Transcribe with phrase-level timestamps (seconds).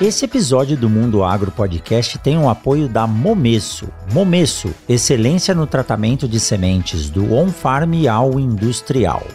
[0.00, 3.88] Esse episódio do Mundo Agro Podcast tem o apoio da Momesso.
[4.12, 9.26] Momesso, excelência no tratamento de sementes do on-farm ao industrial.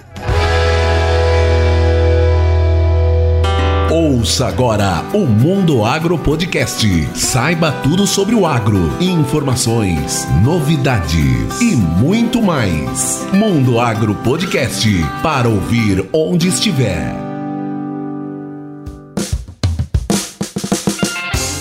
[3.91, 6.87] Ouça agora o Mundo Agro Podcast.
[7.13, 13.27] Saiba tudo sobre o agro, informações, novidades e muito mais.
[13.33, 14.89] Mundo Agro Podcast
[15.21, 17.22] para ouvir onde estiver.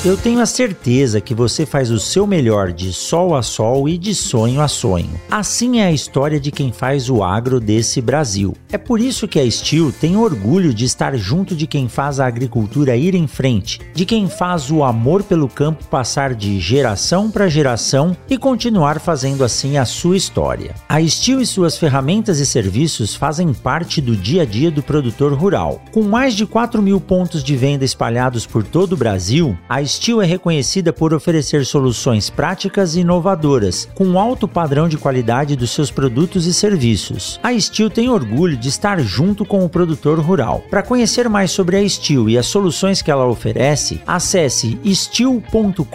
[0.05, 3.97] Eu tenho a certeza que você faz o seu melhor de sol a sol e
[3.97, 5.11] de sonho a sonho.
[5.31, 8.53] Assim é a história de quem faz o agro desse Brasil.
[8.73, 12.27] É por isso que a Steel tem orgulho de estar junto de quem faz a
[12.27, 17.49] agricultura ir em frente, de quem faz o amor pelo campo passar de geração para
[17.49, 20.75] geração e continuar fazendo assim a sua história.
[20.89, 25.33] A Steel e suas ferramentas e serviços fazem parte do dia a dia do produtor
[25.33, 25.81] rural.
[25.93, 30.23] Com mais de 4 mil pontos de venda espalhados por todo o Brasil, a Steel
[30.23, 35.91] é reconhecida por oferecer soluções práticas e inovadoras, com alto padrão de qualidade dos seus
[35.91, 37.39] produtos e serviços.
[37.43, 40.65] A Steel tem orgulho de estar junto com o produtor rural.
[40.71, 45.87] Para conhecer mais sobre a Steel e as soluções que ela oferece, acesse steel.com.br.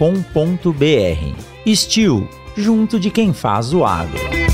[1.75, 4.46] Steel, junto de quem faz o agro.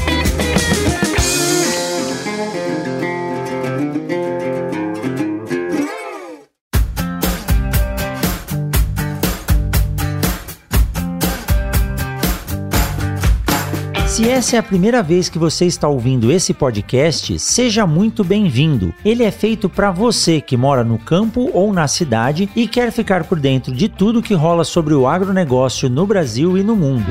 [14.13, 18.93] Se essa é a primeira vez que você está ouvindo esse podcast, seja muito bem-vindo.
[19.03, 23.23] Ele é feito para você que mora no campo ou na cidade e quer ficar
[23.23, 27.07] por dentro de tudo que rola sobre o agronegócio no Brasil e no mundo.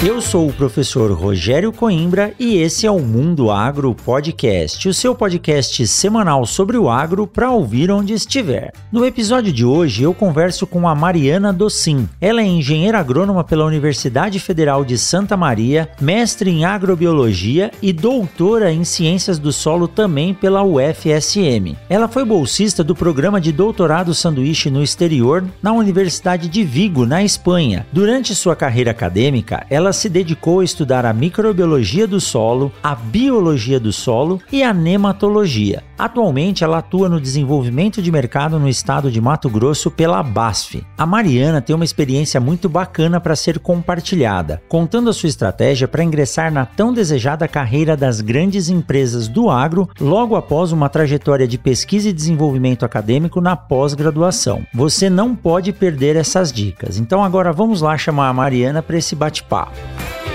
[0.00, 5.12] Eu sou o professor Rogério Coimbra e esse é o Mundo Agro Podcast, o seu
[5.12, 8.72] podcast semanal sobre o agro para ouvir onde estiver.
[8.92, 12.08] No episódio de hoje eu converso com a Mariana Docin.
[12.20, 18.70] Ela é engenheira agrônoma pela Universidade Federal de Santa Maria, mestre em agrobiologia e doutora
[18.70, 21.76] em ciências do solo também pela UFSM.
[21.90, 27.24] Ela foi bolsista do programa de doutorado sanduíche no exterior na Universidade de Vigo, na
[27.24, 27.84] Espanha.
[27.92, 32.94] Durante sua carreira acadêmica, ela ela se dedicou a estudar a microbiologia do solo, a
[32.94, 35.82] biologia do solo e a nematologia.
[35.98, 40.84] Atualmente, ela atua no desenvolvimento de mercado no estado de Mato Grosso pela BASF.
[40.96, 46.04] A Mariana tem uma experiência muito bacana para ser compartilhada, contando a sua estratégia para
[46.04, 51.56] ingressar na tão desejada carreira das grandes empresas do agro logo após uma trajetória de
[51.56, 54.66] pesquisa e desenvolvimento acadêmico na pós-graduação.
[54.74, 56.98] Você não pode perder essas dicas.
[56.98, 59.77] Então agora vamos lá chamar a Mariana para esse bate-papo.
[59.78, 60.27] Bye.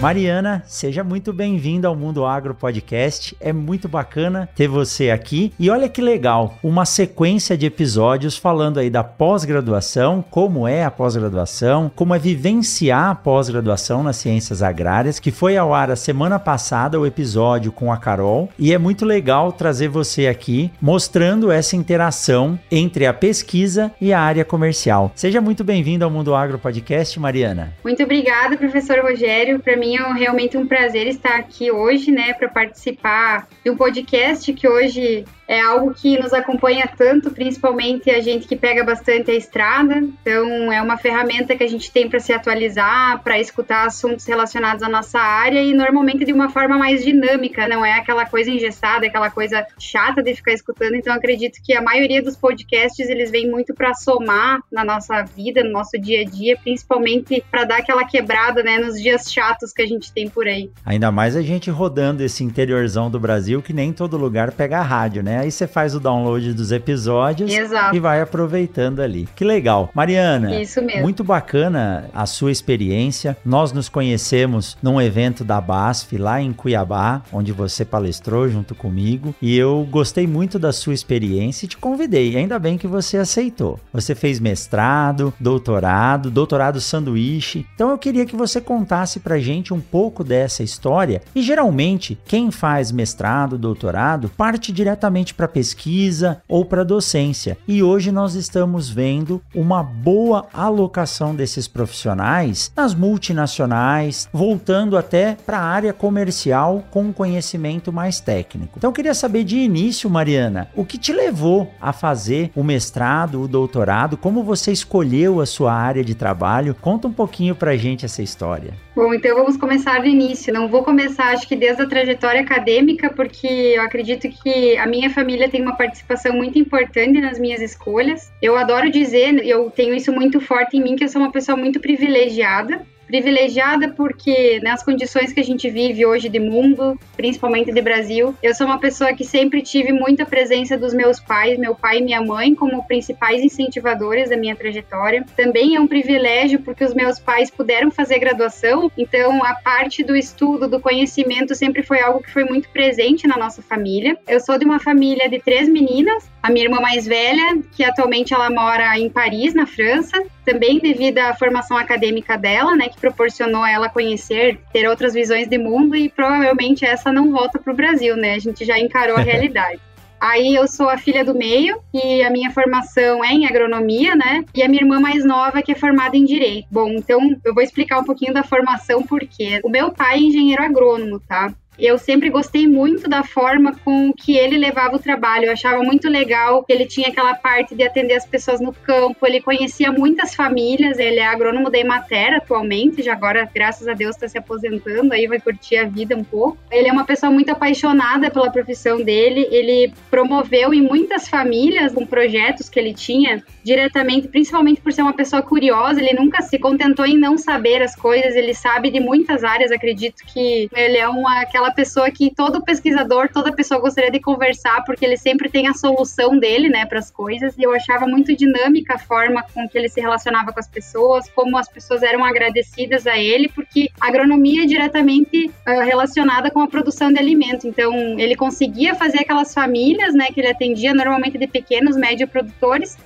[0.00, 3.34] Mariana, seja muito bem-vinda ao Mundo Agro Podcast.
[3.40, 5.54] É muito bacana ter você aqui.
[5.58, 10.90] E olha que legal, uma sequência de episódios falando aí da pós-graduação, como é a
[10.90, 16.38] pós-graduação, como é vivenciar a pós-graduação nas ciências agrárias, que foi ao ar a semana
[16.38, 18.50] passada o episódio com a Carol.
[18.58, 24.20] E é muito legal trazer você aqui mostrando essa interação entre a pesquisa e a
[24.20, 25.10] área comercial.
[25.14, 27.72] Seja muito bem-vindo ao Mundo Agro Podcast, Mariana.
[27.82, 29.58] Muito obrigada, professor Rogério.
[29.58, 34.50] Para mim é realmente um prazer estar aqui hoje, né, para participar de um podcast
[34.54, 39.34] que hoje é algo que nos acompanha tanto, principalmente a gente que pega bastante a
[39.34, 39.96] estrada.
[39.96, 44.82] Então, é uma ferramenta que a gente tem para se atualizar, para escutar assuntos relacionados
[44.82, 49.06] à nossa área e normalmente de uma forma mais dinâmica, não é aquela coisa engessada,
[49.06, 50.94] aquela coisa chata de ficar escutando.
[50.94, 55.62] Então, acredito que a maioria dos podcasts eles vêm muito para somar na nossa vida,
[55.62, 59.82] no nosso dia a dia, principalmente para dar aquela quebrada, né, nos dias chatos que
[59.82, 60.70] a gente tem por aí.
[60.84, 65.22] Ainda mais a gente rodando esse interiorzão do Brasil que nem todo lugar pega rádio,
[65.22, 65.35] né?
[65.36, 67.94] Aí você faz o download dos episódios Exato.
[67.96, 69.28] e vai aproveitando ali.
[69.34, 69.90] Que legal.
[69.94, 71.02] Mariana, Isso mesmo.
[71.02, 73.36] muito bacana a sua experiência.
[73.44, 79.34] Nós nos conhecemos num evento da BASF lá em Cuiabá, onde você palestrou junto comigo,
[79.40, 82.36] e eu gostei muito da sua experiência e te convidei.
[82.36, 83.78] Ainda bem que você aceitou.
[83.92, 87.66] Você fez mestrado, doutorado, doutorado sanduíche.
[87.74, 91.22] Então eu queria que você contasse pra gente um pouco dessa história.
[91.34, 97.56] E geralmente, quem faz mestrado, doutorado, parte diretamente para pesquisa ou para docência.
[97.66, 105.58] E hoje nós estamos vendo uma boa alocação desses profissionais nas multinacionais, voltando até para
[105.58, 108.74] a área comercial com um conhecimento mais técnico.
[108.76, 113.42] Então eu queria saber de início, Mariana, o que te levou a fazer o mestrado,
[113.42, 116.74] o doutorado, como você escolheu a sua área de trabalho?
[116.80, 118.74] Conta um pouquinho para gente essa história.
[118.94, 120.52] Bom, então vamos começar do início.
[120.52, 125.10] Não vou começar, acho que desde a trajetória acadêmica, porque eu acredito que a minha
[125.16, 128.30] família tem uma participação muito importante nas minhas escolhas.
[128.42, 131.56] Eu adoro dizer, eu tenho isso muito forte em mim, que eu sou uma pessoa
[131.56, 137.80] muito privilegiada privilegiada porque nas condições que a gente vive hoje de mundo, principalmente de
[137.80, 141.98] Brasil, eu sou uma pessoa que sempre tive muita presença dos meus pais, meu pai
[141.98, 145.24] e minha mãe, como principais incentivadores da minha trajetória.
[145.36, 150.16] Também é um privilégio porque os meus pais puderam fazer graduação, então a parte do
[150.16, 154.18] estudo, do conhecimento sempre foi algo que foi muito presente na nossa família.
[154.26, 158.34] Eu sou de uma família de três meninas, a minha irmã mais velha, que atualmente
[158.34, 163.62] ela mora em Paris, na França, também devido à formação acadêmica dela, né, que proporcionou
[163.62, 167.76] a ela conhecer, ter outras visões de mundo e provavelmente essa não volta para o
[167.76, 168.34] Brasil, né?
[168.34, 169.80] A gente já encarou a realidade.
[170.18, 174.44] Aí eu sou a filha do meio e a minha formação é em agronomia, né?
[174.54, 176.66] E a minha irmã mais nova que é formada em direito.
[176.70, 180.62] Bom, então eu vou explicar um pouquinho da formação porque o meu pai é engenheiro
[180.62, 181.52] agrônomo, tá?
[181.78, 185.46] Eu sempre gostei muito da forma com que ele levava o trabalho.
[185.46, 189.26] Eu achava muito legal que ele tinha aquela parte de atender as pessoas no campo.
[189.26, 190.98] Ele conhecia muitas famílias.
[190.98, 195.12] Ele é agrônomo da Emater atualmente, já agora, graças a Deus, está se aposentando.
[195.12, 196.56] Aí vai curtir a vida um pouco.
[196.70, 199.46] Ele é uma pessoa muito apaixonada pela profissão dele.
[199.50, 205.12] Ele promoveu em muitas famílias com projetos que ele tinha diretamente, principalmente por ser uma
[205.12, 206.00] pessoa curiosa.
[206.00, 208.36] Ele nunca se contentou em não saber as coisas.
[208.36, 209.72] Ele sabe de muitas áreas.
[209.72, 214.84] Acredito que ele é uma aquela pessoa que todo pesquisador, toda pessoa gostaria de conversar,
[214.84, 217.58] porque ele sempre tem a solução dele, né, para as coisas.
[217.58, 221.28] E eu achava muito dinâmica a forma com que ele se relacionava com as pessoas,
[221.30, 226.60] como as pessoas eram agradecidas a ele, porque a agronomia é diretamente uh, relacionada com
[226.60, 227.66] a produção de alimento.
[227.66, 232.96] Então, ele conseguia fazer aquelas famílias, né, que ele atendia normalmente de pequenos, médio produtores,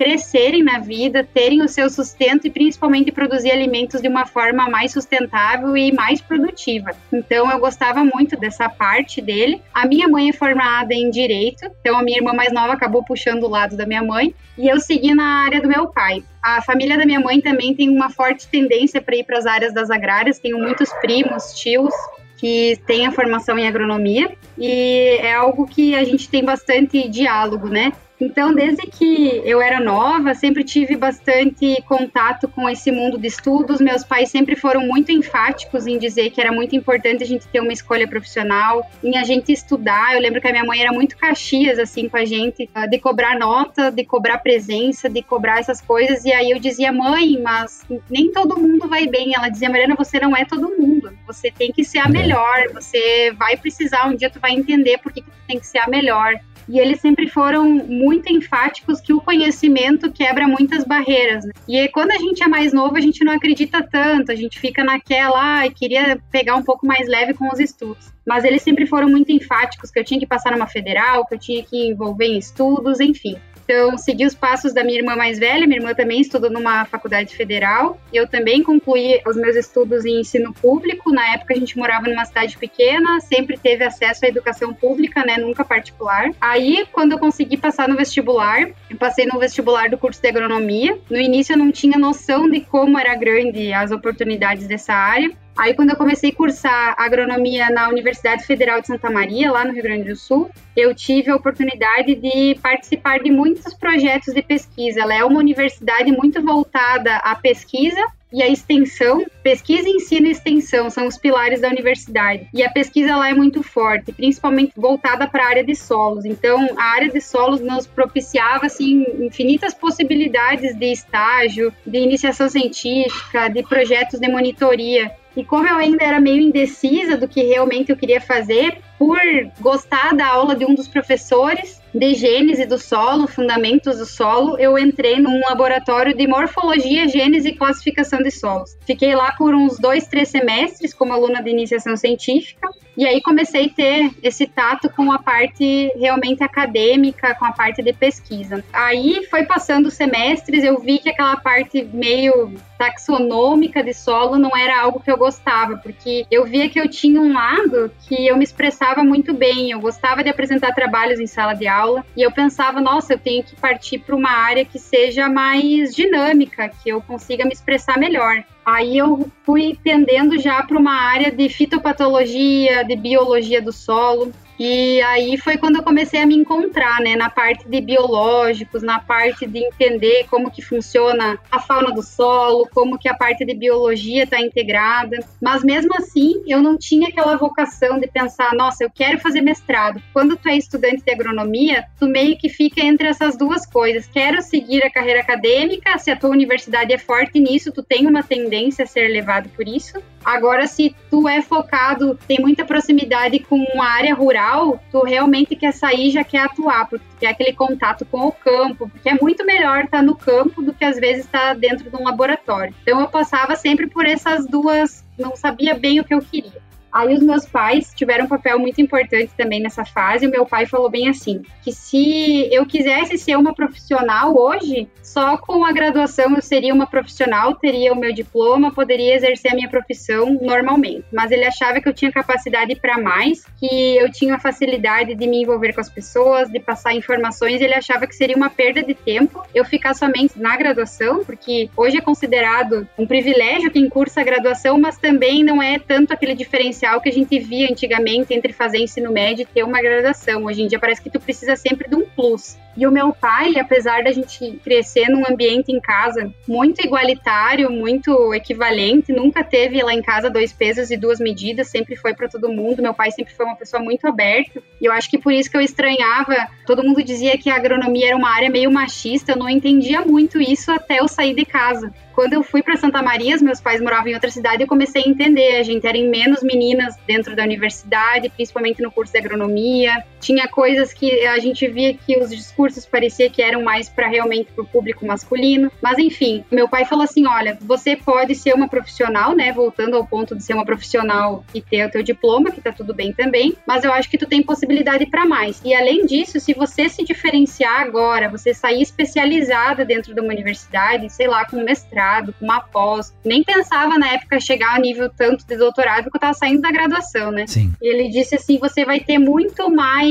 [0.51, 4.91] crescerem na vida, terem o seu sustento e principalmente produzir alimentos de uma forma mais
[4.91, 6.91] sustentável e mais produtiva.
[7.11, 9.61] Então, eu gostava muito dessa essa parte dele.
[9.73, 13.43] A minha mãe é formada em direito, então a minha irmã mais nova acabou puxando
[13.43, 16.21] o lado da minha mãe e eu segui na área do meu pai.
[16.43, 19.73] A família da minha mãe também tem uma forte tendência para ir para as áreas
[19.73, 21.93] das agrárias, tenho muitos primos, tios
[22.37, 27.69] que têm a formação em agronomia e é algo que a gente tem bastante diálogo,
[27.69, 27.93] né?
[28.21, 33.81] Então, desde que eu era nova, sempre tive bastante contato com esse mundo de estudos.
[33.81, 37.59] Meus pais sempre foram muito enfáticos em dizer que era muito importante a gente ter
[37.59, 40.13] uma escolha profissional, em a gente estudar.
[40.13, 42.99] Eu lembro que a minha mãe era muito caxias, assim, com a gente, ah, de
[42.99, 46.23] cobrar nota, de cobrar presença, de cobrar essas coisas.
[46.23, 49.33] E aí eu dizia, mãe, mas nem todo mundo vai bem.
[49.35, 51.11] Ela dizia, Mariana, você não é todo mundo.
[51.25, 52.67] Você tem que ser a melhor.
[52.71, 55.79] Você vai precisar, um dia tu vai entender por que, que tu tem que ser
[55.79, 56.35] a melhor
[56.71, 61.43] e eles sempre foram muito enfáticos que o conhecimento quebra muitas barreiras.
[61.43, 61.51] Né?
[61.67, 64.81] E quando a gente é mais novo, a gente não acredita tanto, a gente fica
[64.81, 68.13] naquela, ah, queria pegar um pouco mais leve com os estudos.
[68.25, 71.39] Mas eles sempre foram muito enfáticos que eu tinha que passar numa federal, que eu
[71.39, 73.35] tinha que envolver em estudos, enfim.
[73.71, 75.65] Então, segui os passos da minha irmã mais velha.
[75.65, 77.97] Minha irmã também estudou numa faculdade federal.
[78.11, 81.09] Eu também concluí os meus estudos em ensino público.
[81.09, 85.37] Na época, a gente morava numa cidade pequena, sempre teve acesso à educação pública, né?
[85.37, 86.31] Nunca particular.
[86.41, 90.99] Aí, quando eu consegui passar no vestibular, eu passei no vestibular do curso de agronomia.
[91.09, 95.31] No início, eu não tinha noção de como era grande as oportunidades dessa área.
[95.57, 99.73] Aí, quando eu comecei a cursar agronomia na Universidade Federal de Santa Maria, lá no
[99.73, 105.01] Rio Grande do Sul, eu tive a oportunidade de participar de muitos projetos de pesquisa.
[105.01, 110.89] Ela é uma universidade muito voltada à pesquisa e a extensão, pesquisa, ensino e extensão
[110.89, 112.47] são os pilares da universidade.
[112.53, 116.23] E a pesquisa lá é muito forte, principalmente voltada para a área de solos.
[116.23, 123.49] Então, a área de solos nos propiciava assim infinitas possibilidades de estágio, de iniciação científica,
[123.49, 125.11] de projetos de monitoria.
[125.35, 129.17] E como eu ainda era meio indecisa do que realmente eu queria fazer, por
[129.59, 134.77] gostar da aula de um dos professores de gênese do solo, fundamentos do solo, eu
[134.77, 138.77] entrei num laboratório de morfologia, gênese e classificação de solos.
[138.85, 143.65] Fiquei lá por uns dois, três semestres como aluna de iniciação científica E aí comecei
[143.65, 148.63] a ter esse tato com a parte realmente acadêmica, com a parte de pesquisa.
[148.71, 154.55] Aí foi passando os semestres, eu vi que aquela parte meio taxonômica de solo não
[154.57, 158.35] era algo que eu gostava, porque eu via que eu tinha um lado que eu
[158.35, 162.31] me expressava muito bem, eu gostava de apresentar trabalhos em sala de aula, e eu
[162.31, 167.01] pensava, nossa, eu tenho que partir para uma área que seja mais dinâmica, que eu
[167.01, 168.43] consiga me expressar melhor.
[168.65, 174.31] Aí eu fui tendendo já para uma área de fitopatologia, de biologia do solo.
[174.59, 178.99] E aí foi quando eu comecei a me encontrar, né, na parte de biológicos, na
[178.99, 183.53] parte de entender como que funciona a fauna do solo, como que a parte de
[183.53, 185.19] biologia está integrada.
[185.41, 190.01] Mas mesmo assim, eu não tinha aquela vocação de pensar, nossa, eu quero fazer mestrado.
[190.13, 194.07] Quando tu é estudante de agronomia, tu meio que fica entre essas duas coisas.
[194.07, 198.23] Quero seguir a carreira acadêmica, se a tua universidade é forte nisso, tu tem uma
[198.23, 200.01] tendência a ser levado por isso.
[200.23, 205.73] Agora, se tu é focado, tem muita proximidade com uma área rural, tu realmente quer
[205.73, 209.45] sair já quer atuar, porque tu quer aquele contato com o campo, porque é muito
[209.45, 212.73] melhor estar no campo do que às vezes estar dentro de um laboratório.
[212.81, 216.61] Então eu passava sempre por essas duas, não sabia bem o que eu queria.
[216.91, 220.27] Aí os meus pais tiveram um papel muito importante também nessa fase.
[220.27, 225.37] O meu pai falou bem assim, que se eu quisesse ser uma profissional hoje, só
[225.37, 229.69] com a graduação eu seria uma profissional, teria o meu diploma, poderia exercer a minha
[229.69, 231.05] profissão normalmente.
[231.11, 235.41] Mas ele achava que eu tinha capacidade para mais, que eu tinha facilidade de me
[235.41, 237.61] envolver com as pessoas, de passar informações.
[237.61, 241.97] Ele achava que seria uma perda de tempo eu ficar somente na graduação, porque hoje
[241.97, 246.80] é considerado um privilégio quem cursa a graduação, mas também não é tanto aquele diferencial
[246.81, 250.45] diferencial que a gente via antigamente entre fazer ensino médio e ter uma graduação.
[250.45, 252.57] Hoje em dia parece que tu precisa sempre de um plus.
[252.75, 258.33] E o meu pai, apesar da gente crescer num ambiente em casa muito igualitário, muito
[258.33, 262.49] equivalente, nunca teve lá em casa dois pesos e duas medidas, sempre foi para todo
[262.49, 262.81] mundo.
[262.81, 264.63] Meu pai sempre foi uma pessoa muito aberta.
[264.79, 268.07] E eu acho que por isso que eu estranhava, todo mundo dizia que a agronomia
[268.07, 271.93] era uma área meio machista, eu não entendia muito isso até eu sair de casa
[272.13, 275.07] quando eu fui para Santa Maria, meus pais moravam em outra cidade, eu comecei a
[275.07, 275.57] entender.
[275.57, 280.03] A gente era em menos meninas dentro da universidade, principalmente no curso de agronomia.
[280.21, 284.51] Tinha coisas que a gente via que os discursos parecia que eram mais para realmente
[284.51, 285.71] para o público masculino.
[285.81, 289.51] Mas enfim, meu pai falou assim: olha, você pode ser uma profissional, né?
[289.51, 292.93] Voltando ao ponto de ser uma profissional e ter o teu diploma, que tá tudo
[292.93, 293.55] bem também.
[293.67, 295.61] Mas eu acho que tu tem possibilidade para mais.
[295.65, 301.09] E além disso, se você se diferenciar agora, você sair especializada dentro de uma universidade,
[301.09, 303.13] sei lá, com mestrado mestrado, com uma pós.
[303.23, 306.71] Nem pensava na época chegar a nível tanto de doutorado, porque eu estava saindo da
[306.71, 307.45] graduação, né?
[307.47, 307.71] Sim.
[307.81, 310.10] E ele disse assim: você vai ter muito mais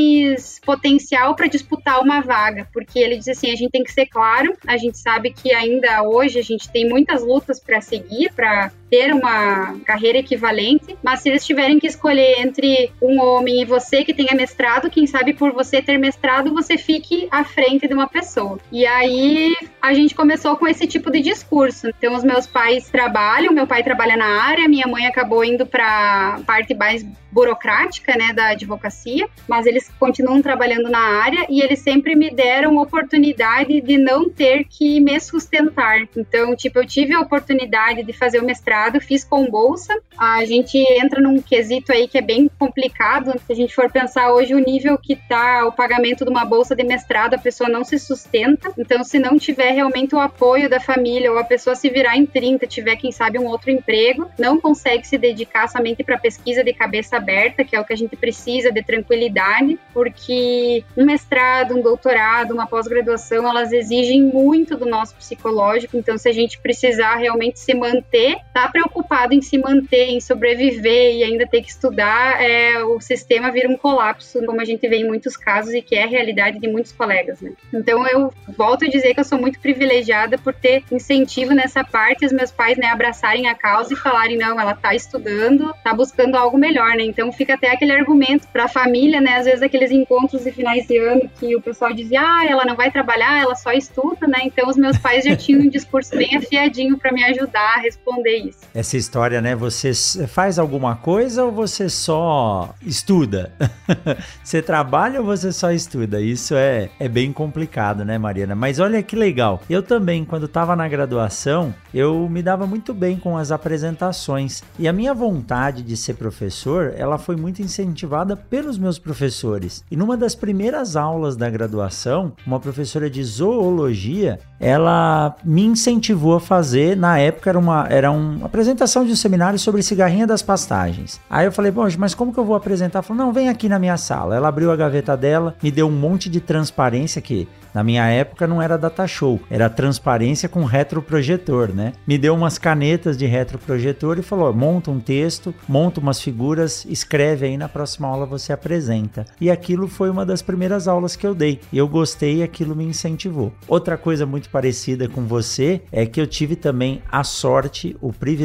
[0.65, 4.57] potencial para disputar uma vaga, porque ele disse assim: a gente tem que ser claro,
[4.67, 9.15] a gente sabe que ainda hoje a gente tem muitas lutas para seguir, para ter
[9.15, 14.13] uma carreira equivalente, mas se eles tiverem que escolher entre um homem e você que
[14.13, 18.59] tenha mestrado, quem sabe por você ter mestrado, você fique à frente de uma pessoa.
[18.73, 21.89] E aí a gente começou com esse tipo de discurso.
[21.89, 26.41] Então os meus pais trabalham, meu pai trabalha na área, minha mãe acabou indo para
[26.45, 32.17] parte mais burocrática, né, da advocacia, mas eles continuam trabalhando na área e eles sempre
[32.17, 36.01] me deram oportunidade de não ter que me sustentar.
[36.17, 40.01] Então, tipo, eu tive a oportunidade de fazer o mestrado, fiz com bolsa.
[40.17, 43.33] A gente entra num quesito aí que é bem complicado.
[43.47, 46.75] Se a gente for pensar hoje o nível que tá o pagamento de uma bolsa
[46.75, 48.73] de mestrado, a pessoa não se sustenta.
[48.79, 52.25] Então, se não tiver realmente o apoio da família ou a pessoa se virar em
[52.25, 56.73] 30, tiver quem sabe um outro emprego, não consegue se dedicar somente para pesquisa de
[56.73, 61.83] cabeça aberta, que é o que a gente precisa de tranquilidade, porque um mestrado, um
[61.83, 65.97] doutorado, uma pós-graduação, elas exigem muito do nosso psicológico.
[65.97, 71.17] Então, se a gente precisar realmente se manter, tá preocupado em se manter, em sobreviver
[71.17, 74.97] e ainda ter que estudar, é, o sistema vira um colapso, como a gente vê
[74.97, 77.53] em muitos casos e que é a realidade de muitos colegas, né?
[77.73, 82.27] Então, eu volto a dizer que eu sou muito privilegiada por ter incentivo nessa parte,
[82.27, 86.37] os meus pais, né, abraçarem a causa e falarem, não, ela tá estudando, tá buscando
[86.37, 87.05] algo melhor, né?
[87.05, 89.37] Então fica até aquele argumento para a família, né?
[89.37, 92.77] Às vezes aqueles encontros de finais de ano que o pessoal dizia, ah, ela não
[92.77, 94.41] vai trabalhar, ela só estuda, né?
[94.45, 98.37] Então os meus pais já tinham um discurso bem afiadinho para me ajudar a responder
[98.37, 98.60] isso.
[98.75, 99.57] Essa história, né?
[99.57, 99.93] Você
[100.29, 103.53] faz alguma coisa ou você só estuda?
[104.43, 106.21] você trabalha ou você só estuda?
[106.21, 108.55] Isso é, é bem complicado, né, Mariana?
[108.55, 109.61] Mas olha que legal.
[109.69, 114.63] Eu também, quando estava na graduação, eu me dava muito bem com as apresentações.
[114.79, 119.85] E a minha vontade de ser professor, ela foi muito incentivada pelos meus professores.
[119.91, 126.41] E numa das primeiras aulas da graduação, uma professora de zoologia, ela me incentivou a
[126.41, 131.21] fazer, na época era uma, era uma apresentação de um seminário sobre cigarrinha das pastagens.
[131.31, 133.01] Aí eu falei, poxa, mas como que eu vou apresentar?
[133.01, 134.35] Falou, não, vem aqui na minha sala.
[134.35, 138.49] Ela abriu a gaveta dela, me deu um monte de transparência que na minha época
[138.49, 141.93] não era data show, era transparência com retroprojetor, né?
[142.05, 147.47] Me deu umas canetas de retroprojetor e falou: monta um texto, monta umas figuras, escreve
[147.47, 149.25] aí na próxima aula você apresenta.
[149.41, 151.61] E aquilo foi uma das primeiras aulas que eu dei.
[151.73, 153.53] Eu gostei e aquilo me incentivou.
[153.69, 158.40] Outra coisa muito parecida com você é que eu tive também a sorte, o privilégio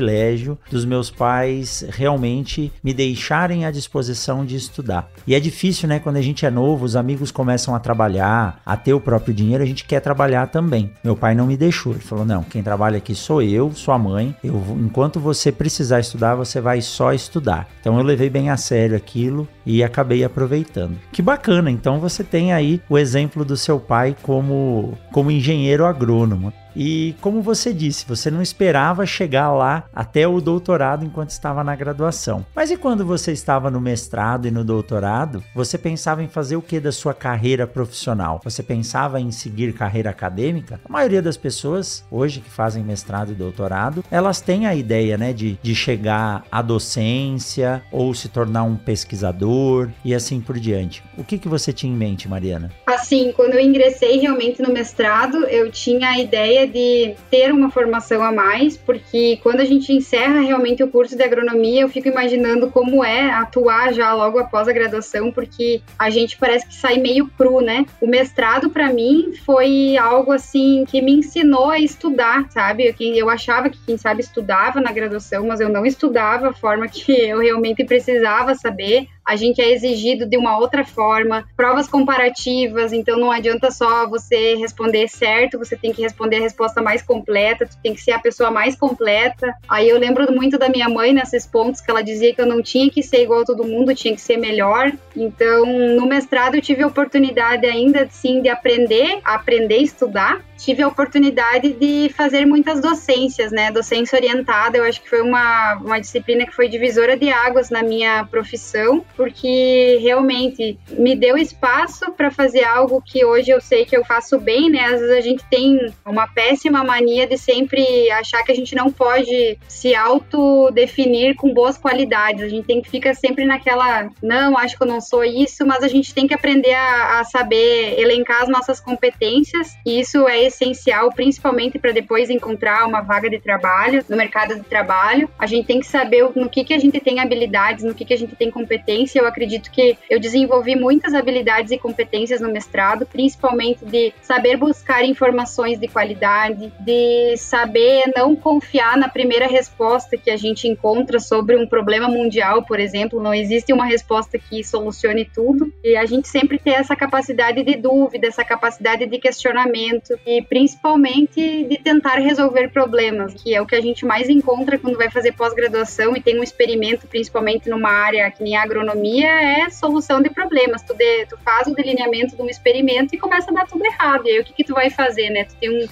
[0.69, 5.09] dos meus pais realmente me deixarem à disposição de estudar.
[5.27, 5.99] E é difícil, né?
[5.99, 9.63] Quando a gente é novo, os amigos começam a trabalhar, a ter o próprio dinheiro,
[9.63, 10.91] a gente quer trabalhar também.
[11.03, 11.93] Meu pai não me deixou.
[11.93, 14.35] Ele falou: não, quem trabalha aqui sou eu, sua mãe.
[14.43, 17.67] Eu, enquanto você precisar estudar, você vai só estudar.
[17.79, 20.97] Então eu levei bem a sério aquilo e acabei aproveitando.
[21.11, 21.71] Que bacana!
[21.71, 26.53] Então você tem aí o exemplo do seu pai como, como engenheiro agrônomo.
[26.75, 31.75] E como você disse, você não esperava chegar lá até o doutorado enquanto estava na
[31.75, 32.45] graduação.
[32.55, 36.61] Mas e quando você estava no mestrado e no doutorado, você pensava em fazer o
[36.61, 38.41] que da sua carreira profissional?
[38.43, 40.79] Você pensava em seguir carreira acadêmica?
[40.83, 45.31] A maioria das pessoas hoje que fazem mestrado e doutorado, elas têm a ideia, né,
[45.31, 51.03] de, de chegar à docência ou se tornar um pesquisador e assim por diante.
[51.17, 52.71] O que, que você tinha em mente, Mariana?
[52.85, 58.23] Assim, quando eu ingressei realmente no mestrado, eu tinha a ideia de ter uma formação
[58.23, 62.69] a mais, porque quando a gente encerra realmente o curso de agronomia, eu fico imaginando
[62.69, 67.27] como é atuar já logo após a graduação, porque a gente parece que sai meio
[67.37, 67.85] cru, né?
[68.01, 72.95] O mestrado para mim foi algo assim que me ensinou a estudar, sabe?
[72.99, 77.11] Eu achava que quem sabe estudava na graduação, mas eu não estudava a forma que
[77.11, 83.17] eu realmente precisava saber a gente é exigido de uma outra forma, provas comparativas, então
[83.17, 87.77] não adianta só você responder certo, você tem que responder a resposta mais completa, tu
[87.81, 89.53] tem que ser a pessoa mais completa.
[89.67, 92.61] Aí eu lembro muito da minha mãe nesses pontos que ela dizia que eu não
[92.61, 94.91] tinha que ser igual a todo mundo, tinha que ser melhor.
[95.15, 100.81] Então, no mestrado eu tive a oportunidade ainda sim de aprender, aprender a estudar tive
[100.81, 103.71] a oportunidade de fazer muitas docências, né?
[103.71, 107.83] Docência orientada, eu acho que foi uma, uma disciplina que foi divisora de águas na
[107.83, 113.95] minha profissão, porque realmente me deu espaço para fazer algo que hoje eu sei que
[113.95, 114.85] eu faço bem, né?
[114.85, 118.91] Às vezes a gente tem uma péssima mania de sempre achar que a gente não
[118.91, 122.43] pode se autodefinir com boas qualidades.
[122.43, 125.83] A gente tem que ficar sempre naquela, não, acho que eu não sou isso, mas
[125.83, 130.44] a gente tem que aprender a, a saber elencar as nossas competências, e isso é
[130.45, 135.29] essencial, principalmente para depois encontrar uma vaga de trabalho no mercado de trabalho.
[135.37, 138.13] A gente tem que saber no que, que a gente tem habilidades, no que, que
[138.13, 139.19] a gente tem competência.
[139.19, 145.03] Eu acredito que eu desenvolvi muitas habilidades e competências no mestrado, principalmente de saber buscar
[145.03, 151.55] informações de qualidade, de saber não confiar na primeira resposta que a gente encontra sobre
[151.55, 153.21] um problema mundial, por exemplo.
[153.21, 155.73] Não existe uma resposta que solucione tudo.
[155.83, 160.17] E a gente sempre ter essa capacidade de dúvida, essa capacidade de questionamento.
[160.25, 164.97] E principalmente de tentar resolver problemas, que é o que a gente mais encontra quando
[164.97, 169.69] vai fazer pós-graduação e tem um experimento, principalmente numa área que nem a agronomia, é
[169.69, 170.81] solução de problemas.
[170.81, 174.27] Tu, de, tu faz o delineamento de um experimento e começa a dar tudo errado.
[174.27, 175.45] E aí o que, que tu vai fazer, né?
[175.45, 175.87] Tu tem um,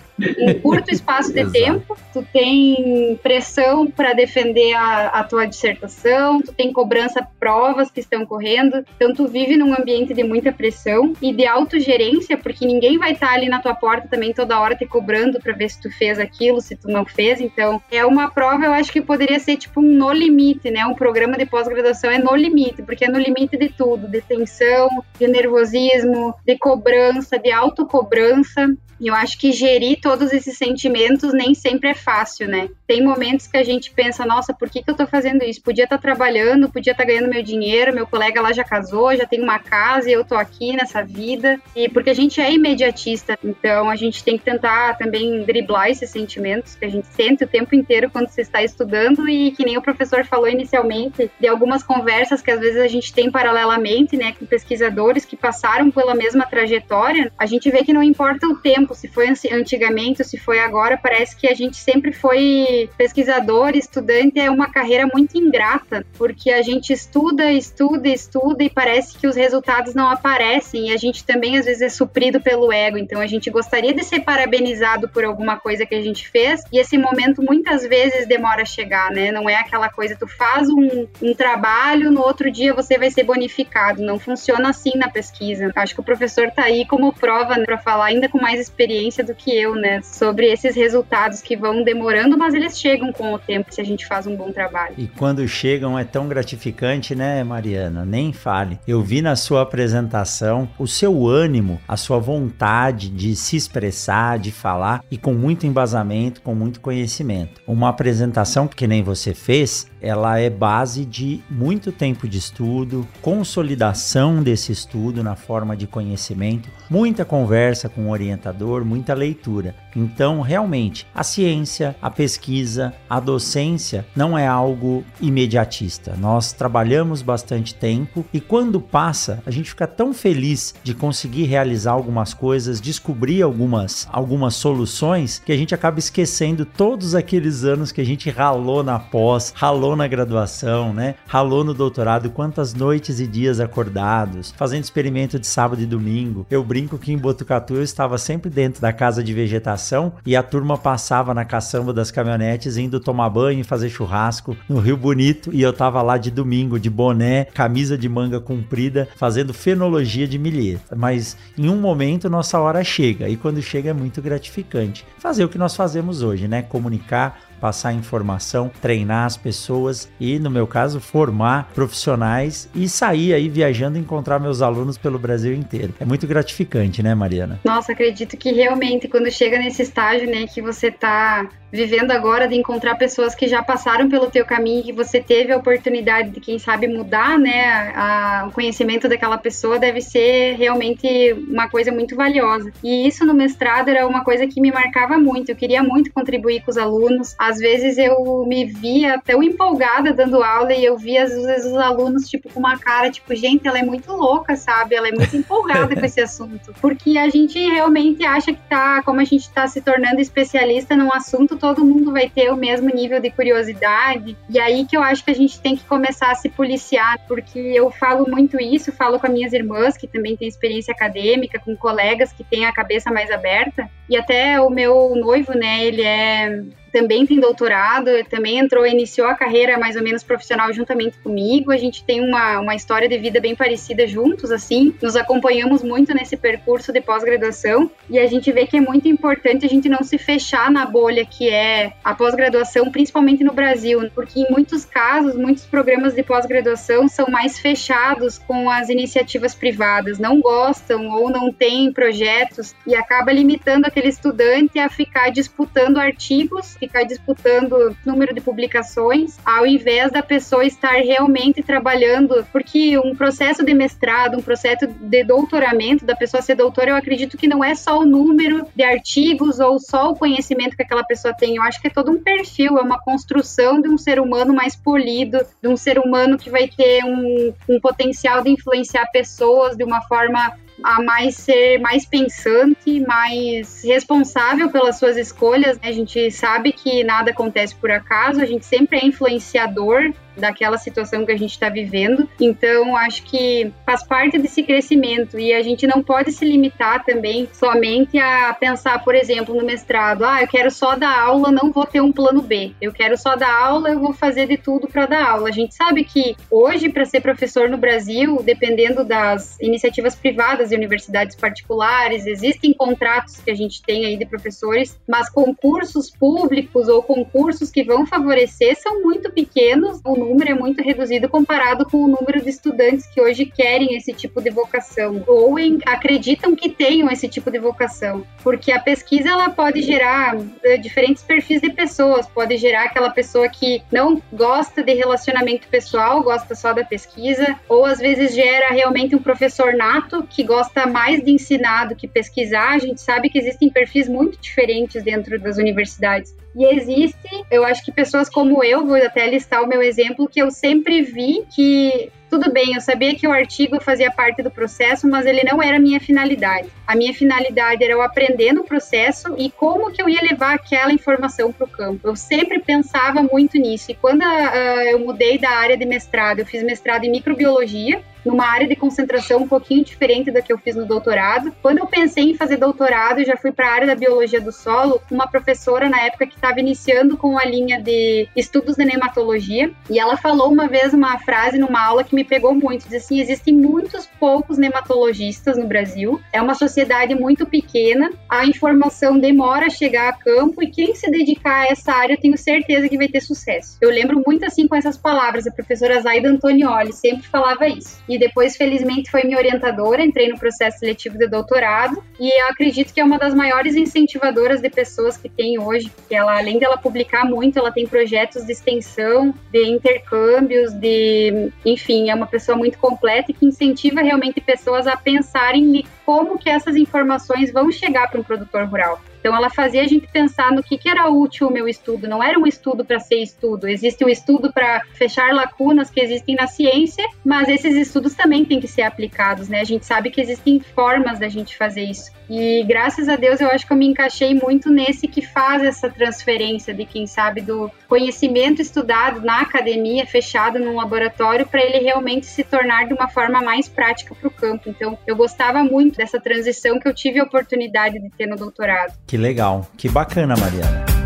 [0.50, 6.54] um curto espaço de tempo, tu tem pressão para defender a, a tua dissertação, tu
[6.54, 11.34] tem cobrança provas que estão correndo, então tu vive num ambiente de muita pressão e
[11.34, 15.40] de autogerência, porque ninguém vai estar ali na tua porta também toda hora te cobrando
[15.40, 17.40] para ver se tu fez aquilo, se tu não fez.
[17.40, 20.86] Então, é uma prova, eu acho que poderia ser tipo um no limite, né?
[20.86, 24.90] Um programa de pós-graduação é no limite, porque é no limite de tudo, de tensão,
[25.20, 28.76] de nervosismo, de cobrança, de autocobrança.
[29.04, 32.70] E eu acho que gerir todos esses sentimentos nem sempre é fácil, né?
[32.88, 35.62] Tem momentos que a gente pensa, nossa, por que, que eu tô fazendo isso?
[35.62, 39.14] Podia estar tá trabalhando, podia estar tá ganhando meu dinheiro, meu colega lá já casou,
[39.14, 41.60] já tem uma casa e eu tô aqui nessa vida.
[41.76, 46.10] E porque a gente é imediatista, então a gente tem que tentar também driblar esses
[46.10, 49.28] sentimentos que a gente sente o tempo inteiro quando se está estudando.
[49.28, 53.14] E que nem o professor falou inicialmente, de algumas conversas que às vezes a gente
[53.14, 58.04] tem paralelamente, né, com pesquisadores que passaram pela mesma trajetória, a gente vê que não
[58.04, 62.12] importa o tempo se foi antigamente ou se foi agora, parece que a gente sempre
[62.12, 68.70] foi pesquisador, estudante, é uma carreira muito ingrata, porque a gente estuda, estuda, estuda e
[68.70, 70.90] parece que os resultados não aparecem.
[70.90, 74.04] E a gente também às vezes é suprido pelo ego, então a gente gostaria de
[74.22, 78.66] parabenizado por alguma coisa que a gente fez e esse momento muitas vezes demora a
[78.66, 79.32] chegar, né?
[79.32, 83.24] Não é aquela coisa, tu faz um, um trabalho, no outro dia você vai ser
[83.24, 85.72] bonificado, não funciona assim na pesquisa.
[85.76, 89.24] Acho que o professor tá aí como prova né, para falar ainda com mais experiência
[89.24, 90.02] do que eu, né?
[90.02, 94.06] Sobre esses resultados que vão demorando, mas eles chegam com o tempo se a gente
[94.06, 94.96] faz um bom trabalho.
[94.98, 98.06] E quando chegam é tão gratificante, né, Mariana?
[98.06, 98.80] Nem fale.
[98.88, 104.03] Eu vi na sua apresentação o seu ânimo, a sua vontade de se expressar,
[104.40, 107.62] de falar e com muito embasamento, com muito conhecimento.
[107.68, 114.44] Uma apresentação que nem você fez, ela é base de muito tempo de estudo, consolidação
[114.44, 119.76] desse estudo na forma de conhecimento, muita conversa com o orientador, muita leitura.
[119.96, 126.16] Então, realmente, a ciência, a pesquisa, a docência não é algo imediatista.
[126.18, 131.92] Nós trabalhamos bastante tempo e quando passa, a gente fica tão feliz de conseguir realizar
[131.92, 138.02] algumas coisas, descobrir algumas algumas soluções que a gente acaba esquecendo todos aqueles anos que
[138.02, 141.16] a gente ralou na pós, ralou na graduação, né?
[141.28, 146.46] Ralou no doutorado, quantas noites e dias acordados, fazendo experimento de sábado e domingo.
[146.50, 150.44] Eu brinco que em Botucatu eu estava sempre dentro da casa de vegetação e a
[150.44, 155.50] turma passava na caçamba das caminhonetes indo tomar banho e fazer churrasco no Rio Bonito
[155.54, 160.38] e eu tava lá de domingo de boné, camisa de manga comprida, fazendo fenologia de
[160.38, 160.96] milheta.
[160.96, 165.06] Mas em um momento nossa hora chega e quando chega é muito gratificante.
[165.20, 166.62] Fazer o que nós fazemos hoje, né?
[166.62, 173.48] Comunicar, passar informação, treinar as pessoas e, no meu caso, formar profissionais e sair aí
[173.48, 175.94] viajando e encontrar meus alunos pelo Brasil inteiro.
[175.98, 177.62] É muito gratificante, né, Mariana?
[177.64, 182.56] Nossa, acredito que realmente quando chega nesse estágio, né, que você tá vivendo agora de
[182.56, 186.60] encontrar pessoas que já passaram pelo teu caminho, que você teve a oportunidade de, quem
[186.60, 192.72] sabe, mudar, né, a, o conhecimento daquela pessoa, deve ser realmente uma coisa muito valiosa.
[192.84, 195.50] E isso no mestrado era uma coisa que me marcava muito.
[195.50, 197.34] Eu queria muito contribuir com os alunos.
[197.40, 201.78] Às vezes eu me via tão empolgada dando aula e eu via às vezes os
[201.78, 204.94] alunos tipo com uma cara tipo, gente, ela é muito louca, sabe?
[204.94, 206.72] Ela é muito empolgada com esse assunto.
[206.80, 211.12] Porque a gente realmente acha que tá, como a gente tá se tornando especialista num
[211.12, 214.36] assunto todo mundo vai ter o mesmo nível de curiosidade.
[214.50, 217.58] E aí que eu acho que a gente tem que começar a se policiar, porque
[217.58, 221.74] eu falo muito isso, falo com as minhas irmãs, que também têm experiência acadêmica, com
[221.74, 223.90] colegas que têm a cabeça mais aberta.
[224.10, 229.34] E até o meu noivo, né, ele é também tem doutorado, também entrou, iniciou a
[229.34, 231.72] carreira mais ou menos profissional juntamente comigo.
[231.72, 234.94] A gente tem uma, uma história de vida bem parecida juntos, assim.
[235.02, 239.66] Nos acompanhamos muito nesse percurso de pós-graduação e a gente vê que é muito importante
[239.66, 244.42] a gente não se fechar na bolha que é a pós-graduação, principalmente no Brasil, porque
[244.42, 250.40] em muitos casos, muitos programas de pós-graduação são mais fechados com as iniciativas privadas, não
[250.40, 257.04] gostam ou não têm projetos e acaba limitando aquele estudante a ficar disputando artigos ficar
[257.04, 263.74] disputando número de publicações, ao invés da pessoa estar realmente trabalhando, porque um processo de
[263.74, 268.00] mestrado, um processo de doutoramento, da pessoa ser doutora, eu acredito que não é só
[268.00, 271.88] o número de artigos ou só o conhecimento que aquela pessoa tem, eu acho que
[271.88, 275.78] é todo um perfil, é uma construção de um ser humano mais polido, de um
[275.78, 281.02] ser humano que vai ter um, um potencial de influenciar pessoas de uma forma a
[281.04, 285.78] mais ser mais pensante, mais responsável pelas suas escolhas.
[285.82, 291.26] A gente sabe que nada acontece por acaso, a gente sempre é influenciador daquela situação
[291.26, 292.30] que a gente está vivendo.
[292.40, 297.48] Então, acho que faz parte desse crescimento e a gente não pode se limitar também
[297.54, 301.86] somente a pensar, por exemplo, no mestrado, ah, eu quero só dar aula, não vou
[301.86, 302.74] ter um plano B.
[302.82, 305.50] Eu quero só dar aula, eu vou fazer de tudo para dar aula.
[305.50, 310.76] A gente sabe que hoje para ser professor no Brasil, dependendo das iniciativas privadas e
[310.76, 317.02] universidades particulares, existem contratos que a gente tem aí de professores, mas concursos públicos ou
[317.02, 320.00] concursos que vão favorecer são muito pequenos.
[320.04, 324.14] O número é muito reduzido comparado com o número de estudantes que hoje querem esse
[324.14, 329.30] tipo de vocação ou em, acreditam que tenham esse tipo de vocação, porque a pesquisa
[329.30, 334.84] ela pode gerar uh, diferentes perfis de pessoas, pode gerar aquela pessoa que não gosta
[334.84, 340.26] de relacionamento pessoal, gosta só da pesquisa, ou às vezes gera realmente um professor nato
[340.30, 342.74] que gosta mais de ensinar do que pesquisar.
[342.74, 346.36] A gente sabe que existem perfis muito diferentes dentro das universidades.
[346.56, 350.42] E existe, eu acho que pessoas como eu, vou até listar o meu exemplo, que
[350.42, 355.08] eu sempre vi que tudo bem, eu sabia que o artigo fazia parte do processo,
[355.08, 356.68] mas ele não era a minha finalidade.
[356.88, 360.92] A minha finalidade era eu aprender no processo e como que eu ia levar aquela
[360.92, 362.08] informação para o campo.
[362.08, 363.92] Eu sempre pensava muito nisso.
[363.92, 368.46] E quando uh, eu mudei da área de mestrado, eu fiz mestrado em microbiologia, numa
[368.46, 371.54] área de concentração um pouquinho diferente da que eu fiz no doutorado.
[371.62, 374.52] Quando eu pensei em fazer doutorado, eu já fui para a área da biologia do
[374.52, 379.72] solo, uma professora na época que estava iniciando com a linha de estudos de nematologia,
[379.90, 383.20] e ela falou uma vez uma frase numa aula que me pegou muito, diz assim,
[383.20, 389.70] existem muitos poucos nematologistas no Brasil, é uma sociedade muito pequena, a informação demora a
[389.70, 393.08] chegar a campo e quem se dedicar a essa área, eu tenho certeza que vai
[393.08, 393.78] ter sucesso.
[393.82, 398.02] Eu lembro muito assim com essas palavras, a professora Zaida Antonioli sempre falava isso.
[398.08, 402.94] E depois, felizmente, foi minha orientadora, entrei no processo seletivo de doutorado e eu acredito
[402.94, 406.78] que é uma das maiores incentivadoras de pessoas que tem hoje, porque ela, além dela
[406.78, 412.78] publicar muito, ela tem projetos de extensão, de intercâmbios, de, enfim, é uma pessoa muito
[412.78, 418.20] completa e que incentiva realmente pessoas a pensarem como que essas informações vão chegar para
[418.20, 419.00] um produtor rural.
[419.24, 422.10] Então, ela fazia a gente pensar no que, que era útil o meu estudo.
[422.10, 423.70] Não era um estudo para ser estudo.
[423.70, 428.60] Existe um estudo para fechar lacunas que existem na ciência, mas esses estudos também têm
[428.60, 429.62] que ser aplicados, né?
[429.62, 432.12] A gente sabe que existem formas da gente fazer isso.
[432.30, 435.90] E graças a Deus eu acho que eu me encaixei muito nesse que faz essa
[435.90, 442.26] transferência de quem sabe do conhecimento estudado na academia, fechado num laboratório, para ele realmente
[442.26, 444.70] se tornar de uma forma mais prática para o campo.
[444.70, 448.94] Então eu gostava muito dessa transição que eu tive a oportunidade de ter no doutorado.
[449.14, 451.03] Que legal, que bacana, Mariana.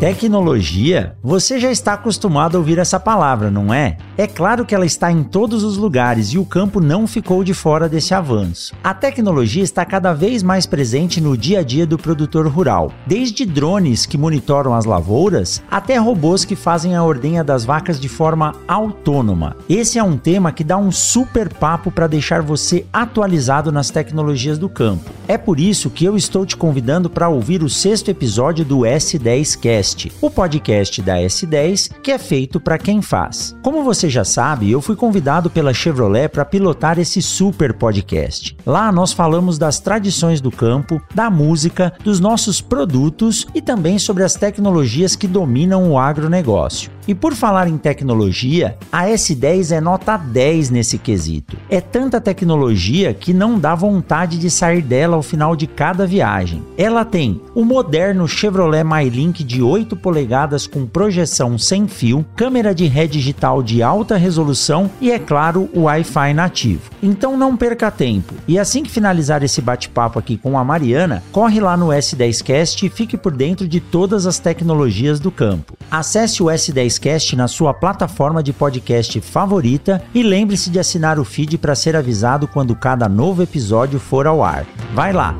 [0.00, 3.98] Tecnologia, você já está acostumado a ouvir essa palavra, não é?
[4.16, 7.52] É claro que ela está em todos os lugares e o campo não ficou de
[7.52, 8.74] fora desse avanço.
[8.82, 13.44] A tecnologia está cada vez mais presente no dia a dia do produtor rural, desde
[13.44, 18.54] drones que monitoram as lavouras até robôs que fazem a ordenha das vacas de forma
[18.66, 19.54] autônoma.
[19.68, 24.56] Esse é um tema que dá um super papo para deixar você atualizado nas tecnologias
[24.56, 25.10] do campo.
[25.28, 29.89] É por isso que eu estou te convidando para ouvir o sexto episódio do S10Cast
[29.90, 33.56] Podcast, o podcast da S10 que é feito para quem faz.
[33.62, 38.56] Como você já sabe, eu fui convidado pela Chevrolet para pilotar esse super podcast.
[38.64, 44.22] Lá nós falamos das tradições do campo, da música, dos nossos produtos e também sobre
[44.22, 46.90] as tecnologias que dominam o agronegócio.
[47.08, 51.56] E por falar em tecnologia, a S10 é nota 10 nesse quesito.
[51.68, 56.62] É tanta tecnologia que não dá vontade de sair dela ao final de cada viagem.
[56.78, 62.86] Ela tem o moderno Chevrolet MyLink de 8 polegadas com projeção sem fio, câmera de
[62.86, 66.90] ré digital de alta resolução e, é claro, o Wi-Fi nativo.
[67.02, 68.34] Então não perca tempo.
[68.46, 72.90] E assim que finalizar esse bate-papo aqui com a Mariana, corre lá no S10Cast e
[72.90, 75.76] fique por dentro de todas as tecnologias do campo.
[75.90, 81.24] Acesse o S10 Cast na sua plataforma de podcast favorita e lembre-se de assinar o
[81.24, 84.66] feed para ser avisado quando cada novo episódio for ao ar.
[84.94, 85.34] Vai lá!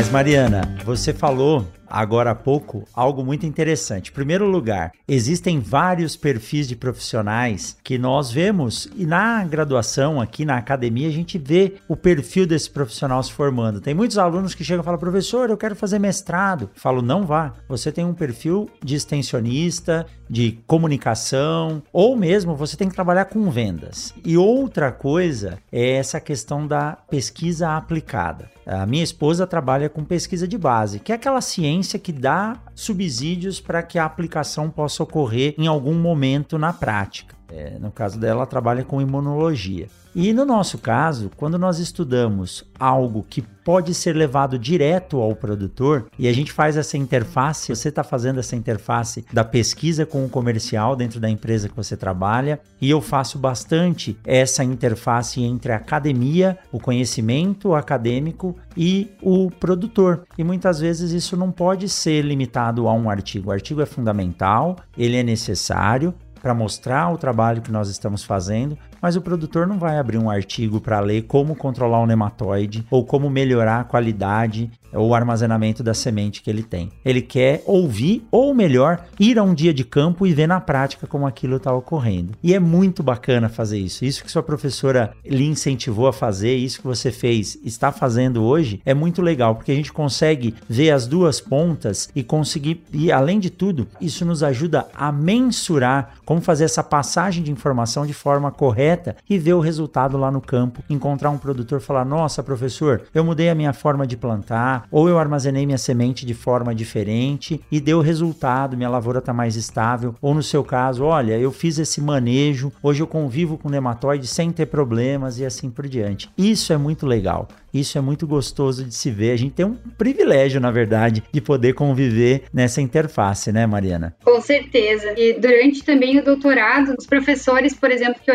[0.00, 4.10] Mas Mariana, você falou agora há pouco algo muito interessante.
[4.10, 10.44] Em primeiro lugar, existem vários perfis de profissionais que nós vemos e na graduação aqui
[10.44, 13.80] na academia a gente vê o perfil desse profissional se formando.
[13.80, 16.70] Tem muitos alunos que chegam e falam: "Professor, eu quero fazer mestrado".
[16.74, 17.52] Eu falo: "Não vá.
[17.68, 23.50] Você tem um perfil de extensionista, de comunicação, ou mesmo você tem que trabalhar com
[23.50, 24.14] vendas".
[24.24, 28.48] E outra coisa é essa questão da pesquisa aplicada.
[28.66, 33.60] A minha esposa trabalha com pesquisa de base, que é aquela ciência que dá subsídios
[33.60, 37.34] para que a aplicação possa ocorrer em algum momento na prática.
[37.48, 39.88] É, no caso dela, ela trabalha com imunologia.
[40.14, 46.06] E no nosso caso, quando nós estudamos algo que pode ser levado direto ao produtor
[46.18, 50.28] e a gente faz essa interface, você está fazendo essa interface da pesquisa com o
[50.28, 55.76] comercial dentro da empresa que você trabalha, e eu faço bastante essa interface entre a
[55.76, 60.24] academia, o conhecimento acadêmico e o produtor.
[60.36, 63.50] E muitas vezes isso não pode ser limitado a um artigo.
[63.50, 68.76] O artigo é fundamental, ele é necessário, para mostrar o trabalho que nós estamos fazendo,
[69.00, 73.04] mas o produtor não vai abrir um artigo para ler como controlar o nematóide ou
[73.04, 76.90] como melhorar a qualidade ou armazenamento da semente que ele tem.
[77.04, 81.06] Ele quer ouvir, ou melhor, ir a um dia de campo e ver na prática
[81.06, 82.34] como aquilo está ocorrendo.
[82.42, 84.04] E é muito bacana fazer isso.
[84.04, 88.80] Isso que sua professora lhe incentivou a fazer, isso que você fez, está fazendo hoje,
[88.84, 93.38] é muito legal, porque a gente consegue ver as duas pontas e conseguir, e além
[93.38, 98.50] de tudo, isso nos ajuda a mensurar como fazer essa passagem de informação de forma
[98.50, 98.89] correta
[99.28, 100.82] e ver o resultado lá no campo.
[100.88, 105.18] Encontrar um produtor falar: Nossa, professor, eu mudei a minha forma de plantar, ou eu
[105.18, 110.14] armazenei minha semente de forma diferente e deu resultado, minha lavoura está mais estável.
[110.20, 114.50] Ou no seu caso, olha, eu fiz esse manejo, hoje eu convivo com nematóide sem
[114.50, 116.30] ter problemas e assim por diante.
[116.36, 117.48] Isso é muito legal.
[117.72, 119.32] Isso é muito gostoso de se ver.
[119.32, 124.14] A gente tem um privilégio, na verdade, de poder conviver nessa interface, né, Mariana?
[124.24, 125.14] Com certeza.
[125.16, 128.30] E durante também o doutorado, os professores, por exemplo, que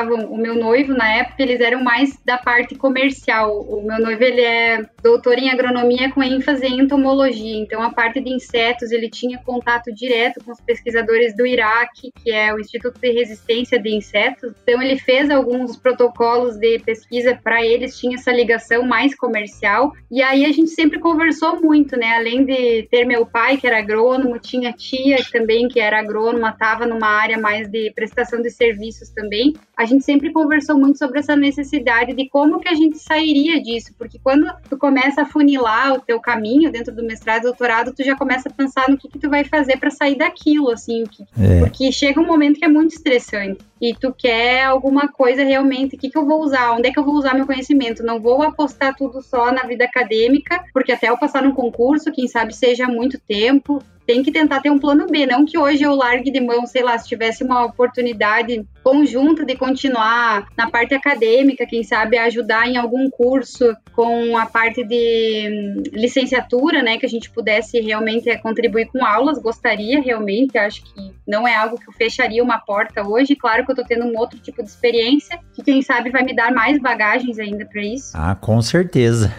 [0.00, 3.60] orientavam o meu noivo na época, eles eram mais da parte comercial.
[3.60, 7.56] O meu noivo, ele é doutor em agronomia com ênfase em entomologia.
[7.56, 12.30] Então, a parte de insetos, ele tinha contato direto com os pesquisadores do Iraque, que
[12.30, 14.52] é o Instituto de Resistência de Insetos.
[14.62, 19.92] Então, ele fez alguns protocolos de pesquisa para eles, tinha essa ligação mais comercial.
[20.10, 22.16] E aí a gente sempre conversou muito, né?
[22.16, 26.86] Além de ter meu pai, que era agrônomo, tinha tia também, que era agrônoma, estava
[26.86, 29.54] numa área mais de prestação de serviços também.
[29.76, 33.92] A gente sempre conversou muito sobre essa necessidade de como que a gente sairia disso,
[33.98, 38.16] porque quando tu começa a funilar o teu caminho dentro do mestrado, doutorado, tu já
[38.16, 41.60] começa a pensar no que que tu vai fazer para sair daquilo, assim, que, é.
[41.60, 45.98] porque chega um momento que é muito estressante e tu quer alguma coisa realmente, o
[45.98, 48.42] que, que eu vou usar, onde é que eu vou usar meu conhecimento, não vou
[48.42, 52.86] apostar tudo só na vida acadêmica, porque até eu passar num concurso, quem sabe seja
[52.86, 56.40] muito tempo, tem que tentar ter um plano B, não que hoje eu largue de
[56.40, 62.18] mão, sei lá, se tivesse uma oportunidade conjunta de continuar na parte acadêmica, quem sabe
[62.18, 67.78] ajudar em algum curso com a parte de hum, licenciatura, né, que a gente pudesse
[67.80, 72.42] realmente é, contribuir com aulas, gostaria realmente, acho que não é algo que eu fecharia
[72.42, 75.82] uma porta hoje, claro que eu tô tendo um outro tipo de experiência, que quem
[75.82, 78.12] sabe vai me dar mais bagagens ainda para isso.
[78.14, 79.32] Ah, com certeza.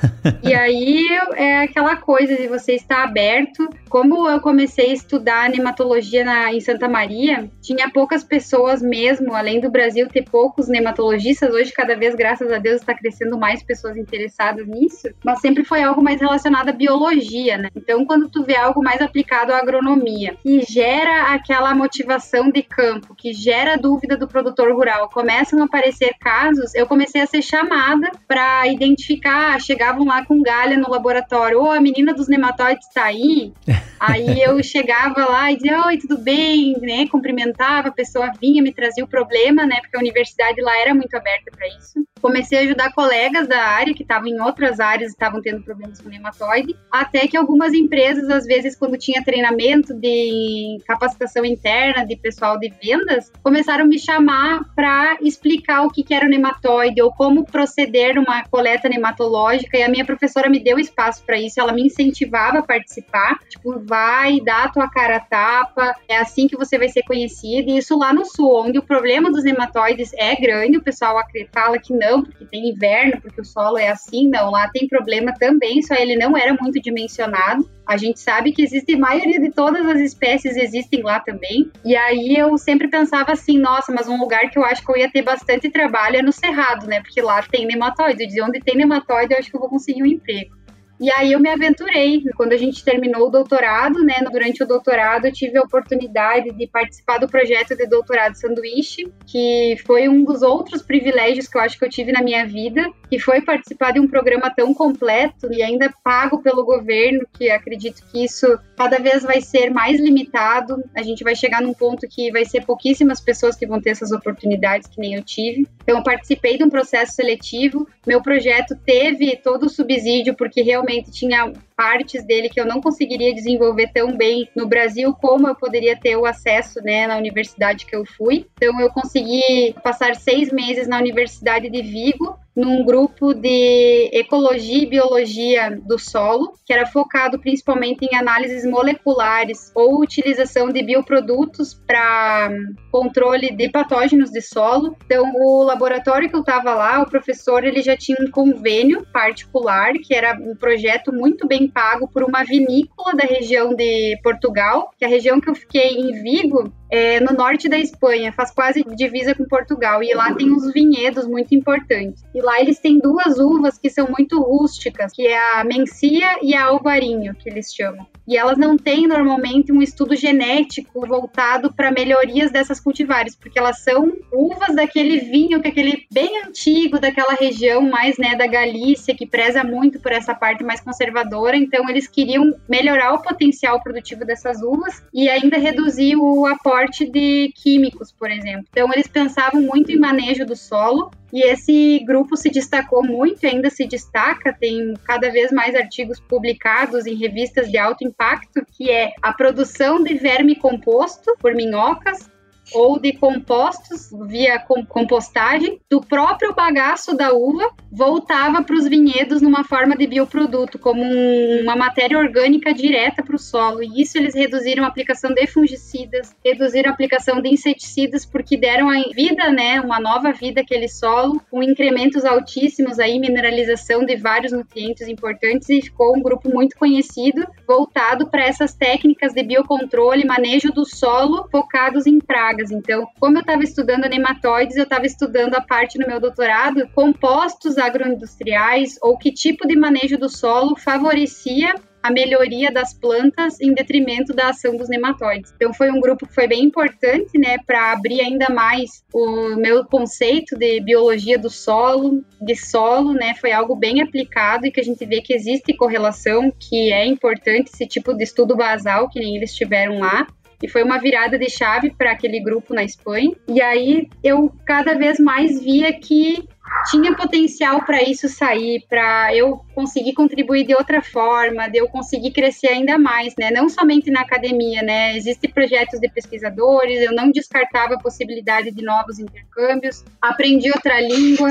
[0.43, 5.49] e aí é aquela coisa de você estar aberto, como eu comecei comecei a estudar
[5.49, 11.51] nematologia na, em Santa Maria, tinha poucas pessoas mesmo, além do Brasil ter poucos nematologistas,
[11.51, 15.81] hoje cada vez, graças a Deus, está crescendo mais pessoas interessadas nisso, mas sempre foi
[15.81, 17.69] algo mais relacionado à biologia, né?
[17.75, 23.15] Então, quando tu vê algo mais aplicado à agronomia, que gera aquela motivação de campo,
[23.15, 28.11] que gera dúvida do produtor rural, começam a aparecer casos, eu comecei a ser chamada
[28.27, 33.05] para identificar, chegavam lá com galha no laboratório, ou oh, a menina dos nematóides está
[33.05, 33.51] aí,
[33.99, 37.07] aí eu eu chegava lá e dizia, oi, tudo bem, né?
[37.07, 39.79] Cumprimentava, a pessoa vinha, me trazia o problema, né?
[39.81, 42.05] Porque a universidade lá era muito aberta para isso.
[42.21, 45.99] Comecei a ajudar colegas da área que estavam em outras áreas e estavam tendo problemas
[45.99, 52.15] com nematóide, até que algumas empresas, às vezes, quando tinha treinamento de capacitação interna de
[52.15, 57.11] pessoal de vendas, começaram a me chamar para explicar o que, era o nematóide ou
[57.13, 59.77] como proceder numa coleta nematológica.
[59.77, 63.39] E a minha professora me deu espaço para isso, ela me incentivava a participar.
[63.49, 67.69] Tipo, vai, dá a tua cara a tapa, é assim que você vai ser conhecido.
[67.69, 71.21] E isso lá no sul, onde o problema dos nematóides é grande, o pessoal
[71.53, 74.51] fala que não porque tem inverno, porque o solo é assim, não.
[74.51, 77.69] Lá tem problema também, só ele não era muito dimensionado.
[77.85, 81.69] A gente sabe que existe, a maioria de todas as espécies existem lá também.
[81.83, 84.97] E aí eu sempre pensava assim, nossa, mas um lugar que eu acho que eu
[84.97, 87.01] ia ter bastante trabalho é no Cerrado, né?
[87.01, 88.25] Porque lá tem nematóide.
[88.25, 90.55] Dizia, onde tem nematóide, eu acho que eu vou conseguir um emprego.
[91.01, 92.21] E aí eu me aventurei.
[92.37, 96.67] Quando a gente terminou o doutorado, né, durante o doutorado eu tive a oportunidade de
[96.67, 101.79] participar do projeto de doutorado sanduíche, que foi um dos outros privilégios que eu acho
[101.79, 105.63] que eu tive na minha vida, que foi participar de um programa tão completo e
[105.63, 108.45] ainda pago pelo governo, que acredito que isso
[108.77, 110.83] cada vez vai ser mais limitado.
[110.95, 114.11] A gente vai chegar num ponto que vai ser pouquíssimas pessoas que vão ter essas
[114.11, 115.67] oportunidades que nem eu tive.
[115.81, 117.87] Então eu participei de um processo seletivo.
[118.05, 123.33] Meu projeto teve todo o subsídio porque realmente tinha partes dele que eu não conseguiria
[123.33, 127.95] desenvolver tão bem no Brasil como eu poderia ter o acesso né, na universidade que
[127.95, 128.45] eu fui.
[128.55, 134.85] Então eu consegui passar seis meses na Universidade de Vigo, num grupo de ecologia e
[134.85, 142.51] biologia do solo, que era focado principalmente em análises moleculares ou utilização de bioprodutos para
[142.91, 144.95] controle de patógenos de solo.
[145.05, 149.93] Então, o laboratório que eu estava lá, o professor ele já tinha um convênio particular,
[149.93, 155.05] que era um projeto muito bem pago por uma vinícola da região de Portugal, que
[155.05, 158.83] é a região que eu fiquei em Vigo é no norte da Espanha, faz quase
[158.83, 162.21] divisa com Portugal, e lá tem uns vinhedos muito importantes.
[162.35, 166.53] E lá eles têm duas uvas que são muito rústicas, que é a Mencia e
[166.53, 168.05] a Alvarinho, que eles chamam.
[168.31, 173.79] E elas não têm normalmente um estudo genético voltado para melhorias dessas cultivares, porque elas
[173.79, 179.13] são uvas daquele vinho que é aquele bem antigo daquela região mais, né, da Galícia,
[179.13, 184.23] que preza muito por essa parte mais conservadora, então eles queriam melhorar o potencial produtivo
[184.23, 188.65] dessas uvas e ainda reduzir o aporte de químicos, por exemplo.
[188.71, 193.69] Então eles pensavam muito em manejo do solo e esse grupo se destacou muito, ainda
[193.69, 199.13] se destaca, tem cada vez mais artigos publicados em revistas de alto impacto, que é
[199.21, 202.29] a produção de verme composto por minhocas,
[202.73, 209.63] ou de compostos via compostagem do próprio bagaço da uva voltava para os vinhedos numa
[209.63, 213.83] forma de bioproduto, como um, uma matéria orgânica direta para o solo.
[213.83, 218.89] E isso eles reduziram a aplicação de fungicidas, reduziram a aplicação de inseticidas, porque deram
[218.89, 224.53] a vida, né, uma nova vida àquele solo, com incrementos altíssimos aí, mineralização de vários
[224.53, 230.71] nutrientes importantes e ficou um grupo muito conhecido voltado para essas técnicas de biocontrole, manejo
[230.71, 232.71] do solo focados em pragas pragas.
[232.71, 237.77] Então, como eu estava estudando nematóides, eu estava estudando a parte no meu doutorado compostos
[237.77, 244.33] agroindustriais ou que tipo de manejo do solo favorecia a melhoria das plantas em detrimento
[244.33, 245.53] da ação dos nematóides.
[245.55, 249.85] Então foi um grupo que foi bem importante, né, para abrir ainda mais o meu
[249.85, 254.83] conceito de biologia do solo, de solo, né, foi algo bem aplicado e que a
[254.83, 259.37] gente vê que existe correlação, que é importante esse tipo de estudo basal que nem
[259.37, 260.25] eles tiveram lá.
[260.61, 263.31] E foi uma virada de chave para aquele grupo na Espanha.
[263.47, 266.47] E aí eu cada vez mais via que
[266.89, 272.31] tinha potencial para isso sair, para eu conseguir contribuir de outra forma, de eu conseguir
[272.31, 273.51] crescer ainda mais, né?
[273.51, 275.15] Não somente na academia, né?
[275.15, 280.03] Existem projetos de pesquisadores, eu não descartava a possibilidade de novos intercâmbios.
[280.21, 281.49] Aprendi outra língua,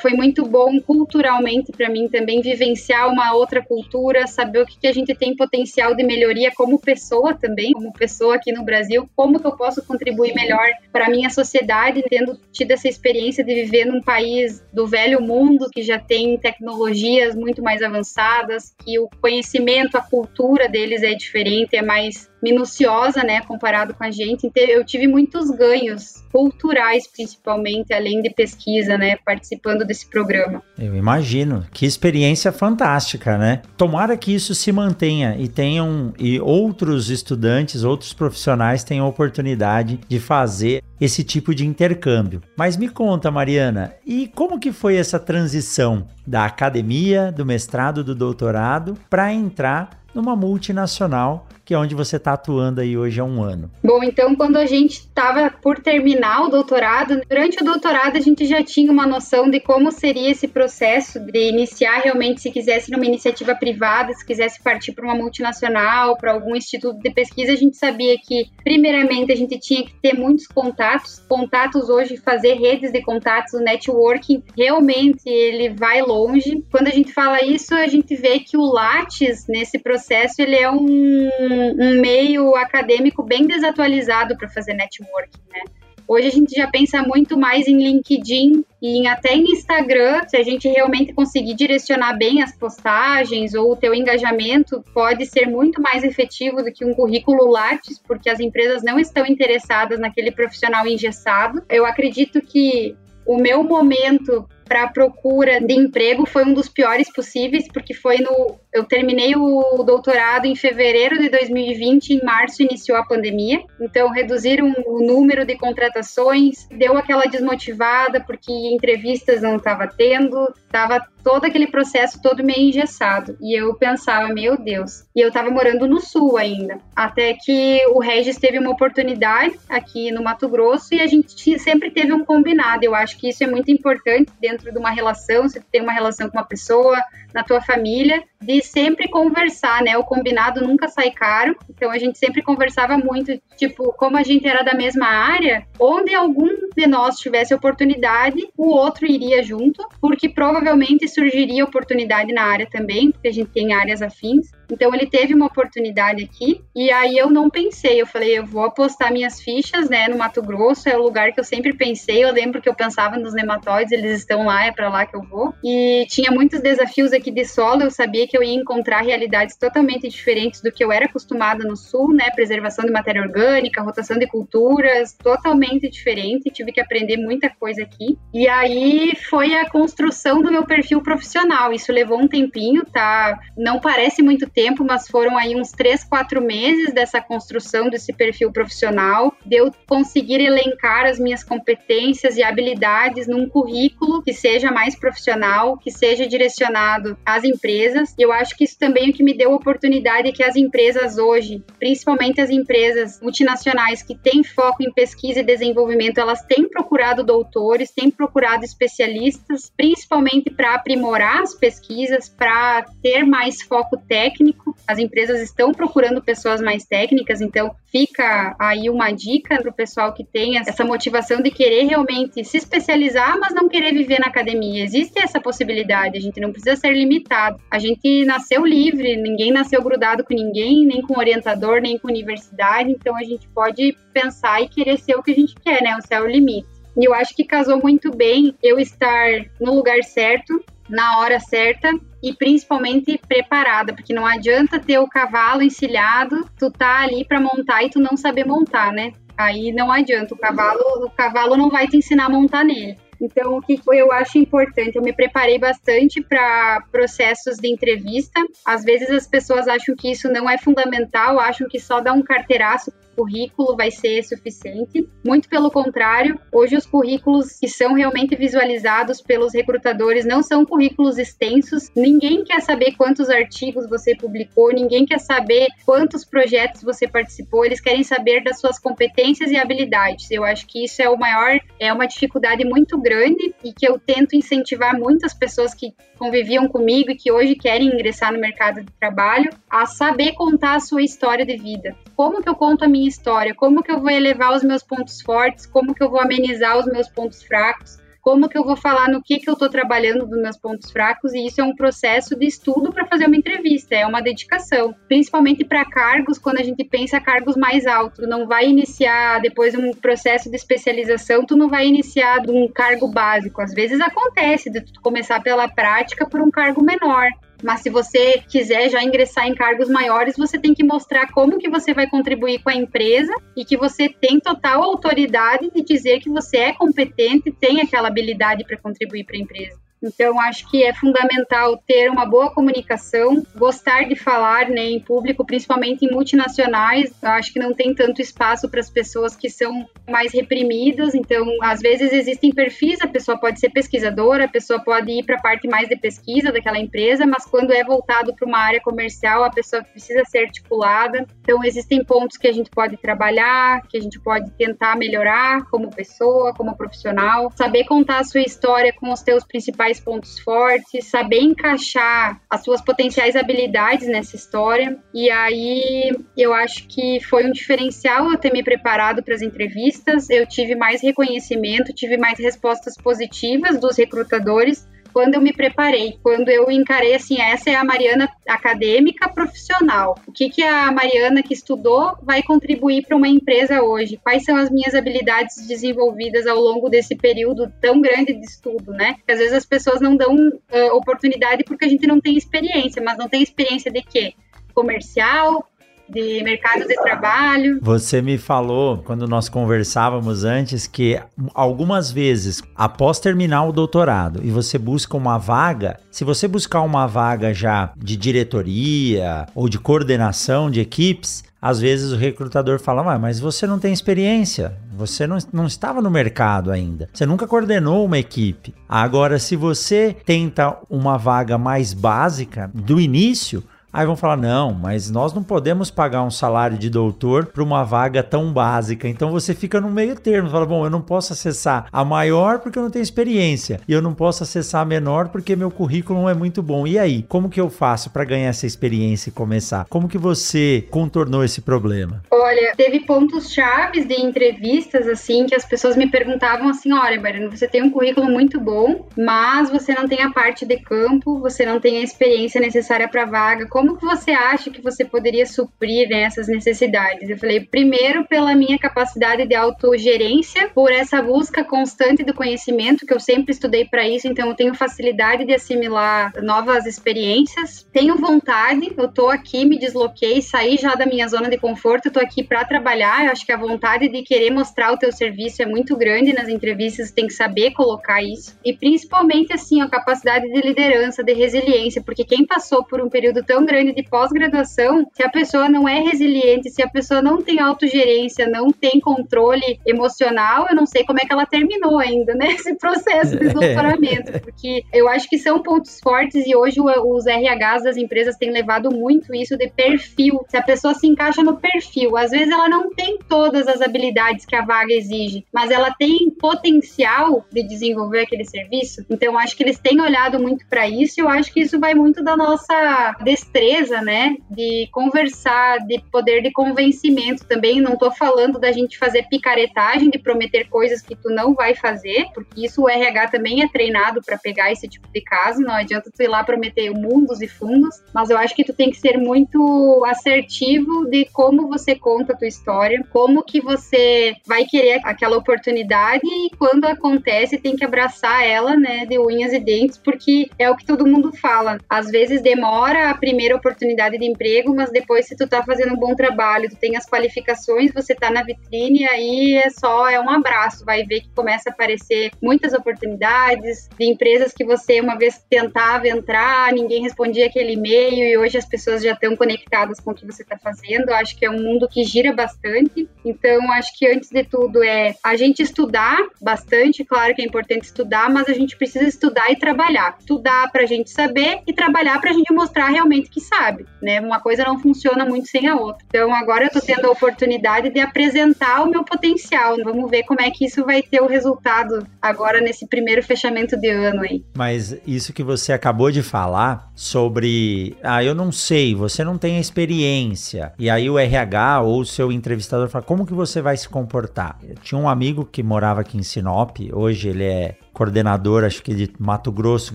[0.00, 4.86] foi muito bom culturalmente para mim também vivenciar uma outra cultura, saber o que, que
[4.86, 9.40] a gente tem potencial de melhoria como pessoa também, como pessoa aqui no Brasil, como
[9.40, 14.00] que eu posso contribuir melhor para minha sociedade, tendo tido essa experiência de viver num
[14.00, 20.02] país do velho mundo que já tem tecnologias muito mais avançadas, que o conhecimento, a
[20.02, 24.46] cultura deles é diferente, é mais minuciosa, né, comparado com a gente.
[24.46, 30.62] Então, eu tive muitos ganhos culturais, principalmente, além de pesquisa, né, participando desse programa.
[30.78, 31.64] Eu imagino.
[31.72, 33.62] Que experiência fantástica, né?
[33.78, 39.98] Tomara que isso se mantenha e tenham e outros estudantes, outros profissionais tenham a oportunidade
[40.06, 42.42] de fazer esse tipo de intercâmbio.
[42.56, 48.14] Mas me conta, Mariana, e como que foi essa transição da academia, do mestrado, do
[48.14, 53.42] doutorado para entrar numa multinacional que é onde você está atuando aí hoje há um
[53.42, 53.70] ano.
[53.82, 58.44] Bom, então quando a gente estava por terminar o doutorado, durante o doutorado a gente
[58.44, 63.06] já tinha uma noção de como seria esse processo de iniciar realmente, se quisesse numa
[63.06, 67.76] iniciativa privada, se quisesse partir para uma multinacional, para algum instituto de pesquisa, a gente
[67.76, 71.22] sabia que, primeiramente, a gente tinha que ter muitos contatos.
[71.28, 76.64] Contatos hoje, fazer redes de contatos, o networking, realmente ele vai longe.
[76.70, 80.70] Quando a gente fala isso, a gente vê que o Lattes, nesse processo, ele é
[80.70, 85.62] um um, meio acadêmico bem desatualizado para fazer networking, né?
[86.06, 90.36] Hoje a gente já pensa muito mais em LinkedIn e em, até em Instagram, se
[90.36, 95.80] a gente realmente conseguir direcionar bem as postagens ou o teu engajamento, pode ser muito
[95.80, 100.86] mais efetivo do que um currículo Lattes, porque as empresas não estão interessadas naquele profissional
[100.86, 101.62] engessado.
[101.70, 102.94] Eu acredito que
[103.26, 108.16] o meu momento para a procura de emprego foi um dos piores possíveis, porque foi
[108.16, 108.58] no.
[108.72, 114.74] Eu terminei o doutorado em fevereiro de 2020, em março iniciou a pandemia, então reduziram
[114.84, 121.66] o número de contratações, deu aquela desmotivada, porque entrevistas não estava tendo, estava todo aquele
[121.66, 123.36] processo todo meio engessado.
[123.40, 125.04] E eu pensava, meu Deus.
[125.16, 126.78] E eu estava morando no sul ainda.
[126.94, 131.90] Até que o Regis teve uma oportunidade aqui no Mato Grosso e a gente sempre
[131.90, 132.84] teve um combinado.
[132.84, 136.28] Eu acho que isso é muito importante dentro de uma relação, você tem uma relação
[136.28, 136.96] com uma pessoa,
[137.34, 139.96] na tua família, de sempre conversar, né?
[139.98, 141.56] O combinado nunca sai caro.
[141.68, 146.14] Então a gente sempre conversava muito, tipo, como a gente era da mesma área, onde
[146.14, 152.68] algum de nós tivesse oportunidade, o outro iria junto, porque provavelmente surgiria oportunidade na área
[152.70, 154.50] também, porque a gente tem áreas afins.
[154.70, 158.64] Então ele teve uma oportunidade aqui e aí eu não pensei, eu falei, eu vou
[158.64, 162.24] apostar minhas fichas, né, no Mato Grosso, é o lugar que eu sempre pensei.
[162.24, 165.22] Eu lembro que eu pensava nos nematóides, eles estão lá, é para lá que eu
[165.22, 165.54] vou.
[165.64, 170.08] E tinha muitos desafios aqui de solo, eu sabia que eu ia encontrar realidades totalmente
[170.08, 174.26] diferentes do que eu era acostumada no sul, né, preservação de matéria orgânica, rotação de
[174.26, 178.18] culturas, totalmente diferente, tive que aprender muita coisa aqui.
[178.32, 181.72] E aí foi a construção do meu perfil profissional.
[181.72, 183.38] Isso levou um tempinho, tá?
[183.56, 188.52] Não parece muito tempo, mas foram aí uns três, quatro meses dessa construção desse perfil
[188.52, 194.98] profissional, de eu conseguir elencar as minhas competências e habilidades num currículo que seja mais
[194.98, 198.14] profissional, que seja direcionado às empresas.
[198.18, 200.56] E eu acho que isso também é o que me deu a oportunidade que as
[200.56, 206.68] empresas hoje, principalmente as empresas multinacionais que têm foco em pesquisa e desenvolvimento, elas têm
[206.68, 214.43] procurado doutores, têm procurado especialistas, principalmente para aprimorar as pesquisas, para ter mais foco técnico.
[214.86, 220.12] As empresas estão procurando pessoas mais técnicas, então fica aí uma dica para o pessoal
[220.12, 224.84] que tem essa motivação de querer realmente se especializar, mas não querer viver na academia.
[224.84, 227.60] Existe essa possibilidade, a gente não precisa ser limitado.
[227.70, 232.90] A gente nasceu livre, ninguém nasceu grudado com ninguém, nem com orientador, nem com universidade,
[232.90, 235.96] então a gente pode pensar e querer ser o que a gente quer, né?
[235.96, 236.74] O céu é o limite.
[236.96, 239.28] E eu acho que casou muito bem eu estar
[239.60, 241.90] no lugar certo, na hora certa
[242.22, 247.82] e principalmente preparada, porque não adianta ter o cavalo encilhado, tu tá ali para montar
[247.82, 249.12] e tu não saber montar, né?
[249.36, 252.96] Aí não adianta, o cavalo, o cavalo não vai te ensinar a montar nele.
[253.20, 254.96] Então, o que eu acho importante?
[254.96, 258.44] Eu me preparei bastante para processos de entrevista.
[258.64, 262.22] Às vezes as pessoas acham que isso não é fundamental, acham que só dar um
[262.22, 265.08] carteiraço currículo vai ser suficiente.
[265.24, 271.18] Muito pelo contrário, hoje os currículos que são realmente visualizados pelos recrutadores não são currículos
[271.18, 271.90] extensos.
[271.94, 277.80] Ninguém quer saber quantos artigos você publicou, ninguém quer saber quantos projetos você participou, eles
[277.80, 280.30] querem saber das suas competências e habilidades.
[280.30, 283.98] Eu acho que isso é o maior, é uma dificuldade muito grande e que eu
[283.98, 288.92] tento incentivar muitas pessoas que conviviam comigo e que hoje querem ingressar no mercado de
[288.92, 291.96] trabalho a saber contar a sua história de vida.
[292.16, 293.54] Como que eu conto a minha história?
[293.54, 295.66] Como que eu vou elevar os meus pontos fortes?
[295.66, 297.98] Como que eu vou amenizar os meus pontos fracos?
[298.24, 301.34] como que eu vou falar no que, que eu estou trabalhando dos meus pontos fracos,
[301.34, 305.62] e isso é um processo de estudo para fazer uma entrevista, é uma dedicação, principalmente
[305.62, 310.48] para cargos, quando a gente pensa cargos mais altos, não vai iniciar depois um processo
[310.48, 315.02] de especialização, tu não vai iniciar de um cargo básico, às vezes acontece de tu
[315.02, 317.28] começar pela prática por um cargo menor,
[317.64, 321.70] mas se você quiser já ingressar em cargos maiores, você tem que mostrar como que
[321.70, 326.28] você vai contribuir com a empresa e que você tem total autoridade de dizer que
[326.28, 329.80] você é competente tem aquela habilidade para contribuir para a empresa.
[330.04, 335.44] Então, acho que é fundamental ter uma boa comunicação, gostar de falar né, em público,
[335.46, 337.10] principalmente em multinacionais.
[337.22, 341.14] Eu acho que não tem tanto espaço para as pessoas que são mais reprimidas.
[341.14, 345.36] Então, às vezes existem perfis, a pessoa pode ser pesquisadora, a pessoa pode ir para
[345.36, 349.42] a parte mais de pesquisa daquela empresa, mas quando é voltado para uma área comercial,
[349.42, 351.26] a pessoa precisa ser articulada.
[351.42, 355.90] Então, existem pontos que a gente pode trabalhar, que a gente pode tentar melhorar como
[355.90, 361.06] pessoa, como profissional, saber contar a sua história com os teus principais principais pontos fortes,
[361.06, 364.98] saber encaixar as suas potenciais habilidades nessa história.
[365.12, 370.28] E aí eu acho que foi um diferencial eu ter me preparado para as entrevistas.
[370.30, 376.48] Eu tive mais reconhecimento, tive mais respostas positivas dos recrutadores quando eu me preparei, quando
[376.48, 380.18] eu encarei assim, essa é a Mariana acadêmica profissional.
[380.26, 384.18] O que, que a Mariana que estudou vai contribuir para uma empresa hoje?
[384.20, 389.14] Quais são as minhas habilidades desenvolvidas ao longo desse período tão grande de estudo, né?
[389.14, 393.00] Porque às vezes as pessoas não dão uh, oportunidade porque a gente não tem experiência,
[393.00, 394.34] mas não tem experiência de quê?
[394.74, 395.64] Comercial,
[396.08, 397.78] de mercado de trabalho.
[397.82, 401.20] Você me falou, quando nós conversávamos antes, que
[401.54, 407.06] algumas vezes, após terminar o doutorado e você busca uma vaga, se você buscar uma
[407.06, 413.40] vaga já de diretoria ou de coordenação de equipes, às vezes o recrutador fala, mas
[413.40, 418.18] você não tem experiência, você não, não estava no mercado ainda, você nunca coordenou uma
[418.18, 418.74] equipe.
[418.86, 423.64] Agora, se você tenta uma vaga mais básica do início,
[423.94, 427.84] Aí vão falar: não, mas nós não podemos pagar um salário de doutor para uma
[427.84, 429.08] vaga tão básica.
[429.08, 430.50] Então você fica no meio termo.
[430.50, 433.80] Fala: bom, eu não posso acessar a maior porque eu não tenho experiência.
[433.86, 436.86] E eu não posso acessar a menor porque meu currículo não é muito bom.
[436.88, 439.86] E aí, como que eu faço para ganhar essa experiência e começar?
[439.88, 442.20] Como que você contornou esse problema?
[442.32, 447.48] Olha, teve pontos chaves de entrevistas assim que as pessoas me perguntavam assim: olha, Mariana,
[447.48, 451.64] você tem um currículo muito bom, mas você não tem a parte de campo, você
[451.64, 453.68] não tem a experiência necessária para a vaga.
[453.68, 457.28] Como como que você acha que você poderia suprir né, essas necessidades?
[457.28, 463.12] Eu falei, primeiro, pela minha capacidade de autogerência, por essa busca constante do conhecimento, que
[463.12, 467.86] eu sempre estudei para isso, então eu tenho facilidade de assimilar novas experiências.
[467.92, 472.20] Tenho vontade, eu tô aqui, me desloquei, saí já da minha zona de conforto, tô
[472.20, 473.26] aqui para trabalhar.
[473.26, 476.48] Eu acho que a vontade de querer mostrar o teu serviço é muito grande nas
[476.48, 478.58] entrevistas, tem que saber colocar isso.
[478.64, 483.44] E principalmente, assim, a capacidade de liderança, de resiliência, porque quem passou por um período
[483.44, 487.42] tão grande grande de pós-graduação, se a pessoa não é resiliente, se a pessoa não
[487.42, 492.34] tem autogerência, não tem controle emocional, eu não sei como é que ela terminou ainda,
[492.34, 492.46] né?
[492.54, 497.82] Esse processo de doutoramento, porque eu acho que são pontos fortes e hoje os RHs
[497.82, 500.44] das empresas têm levado muito isso de perfil.
[500.48, 504.46] Se a pessoa se encaixa no perfil, às vezes ela não tem todas as habilidades
[504.46, 509.04] que a vaga exige, mas ela tem potencial de desenvolver aquele serviço.
[509.10, 511.94] Então, acho que eles têm olhado muito para isso e eu acho que isso vai
[511.94, 513.63] muito da nossa destreza,
[514.02, 514.36] né?
[514.50, 517.80] De conversar, de poder de convencimento também.
[517.80, 522.26] Não tô falando da gente fazer picaretagem, de prometer coisas que tu não vai fazer,
[522.34, 525.60] porque isso o RH também é treinado para pegar esse tipo de caso.
[525.60, 528.90] Não adianta tu ir lá prometer mundos e fundos, mas eu acho que tu tem
[528.90, 534.64] que ser muito assertivo de como você conta a tua história, como que você vai
[534.64, 539.98] querer aquela oportunidade e quando acontece tem que abraçar ela, né, de unhas e dentes,
[539.98, 541.78] porque é o que todo mundo fala.
[541.88, 545.98] Às vezes demora a primeira oportunidade de emprego, mas depois se tu tá fazendo um
[545.98, 550.30] bom trabalho, tu tem as qualificações, você tá na vitrine, aí é só é um
[550.30, 555.44] abraço, vai ver que começa a aparecer muitas oportunidades de empresas que você uma vez
[555.48, 560.14] tentava entrar, ninguém respondia aquele e-mail e hoje as pessoas já estão conectadas com o
[560.14, 561.10] que você está fazendo.
[561.10, 563.08] Acho que é um mundo que gira bastante.
[563.24, 567.04] Então, acho que antes de tudo é a gente estudar bastante.
[567.04, 570.16] Claro que é importante estudar, mas a gente precisa estudar e trabalhar.
[570.18, 574.20] Estudar para a gente saber e trabalhar para a gente mostrar realmente que sabe, né?
[574.20, 576.04] Uma coisa não funciona muito sem a outra.
[576.08, 579.76] Então, agora eu estou tendo a oportunidade de apresentar o meu potencial.
[579.82, 583.90] Vamos ver como é que isso vai ter o resultado agora nesse primeiro fechamento de
[583.90, 584.44] ano aí.
[584.56, 589.58] Mas isso que você acabou de falar sobre, ah, eu não sei, você não tem
[589.58, 590.72] experiência.
[590.78, 594.58] E aí o RH ou o seu entrevistador fala, como que você vai se comportar?
[594.62, 598.92] Eu tinha um amigo que morava aqui em Sinop, hoje ele é coordenador, acho que
[598.92, 599.94] de Mato Grosso,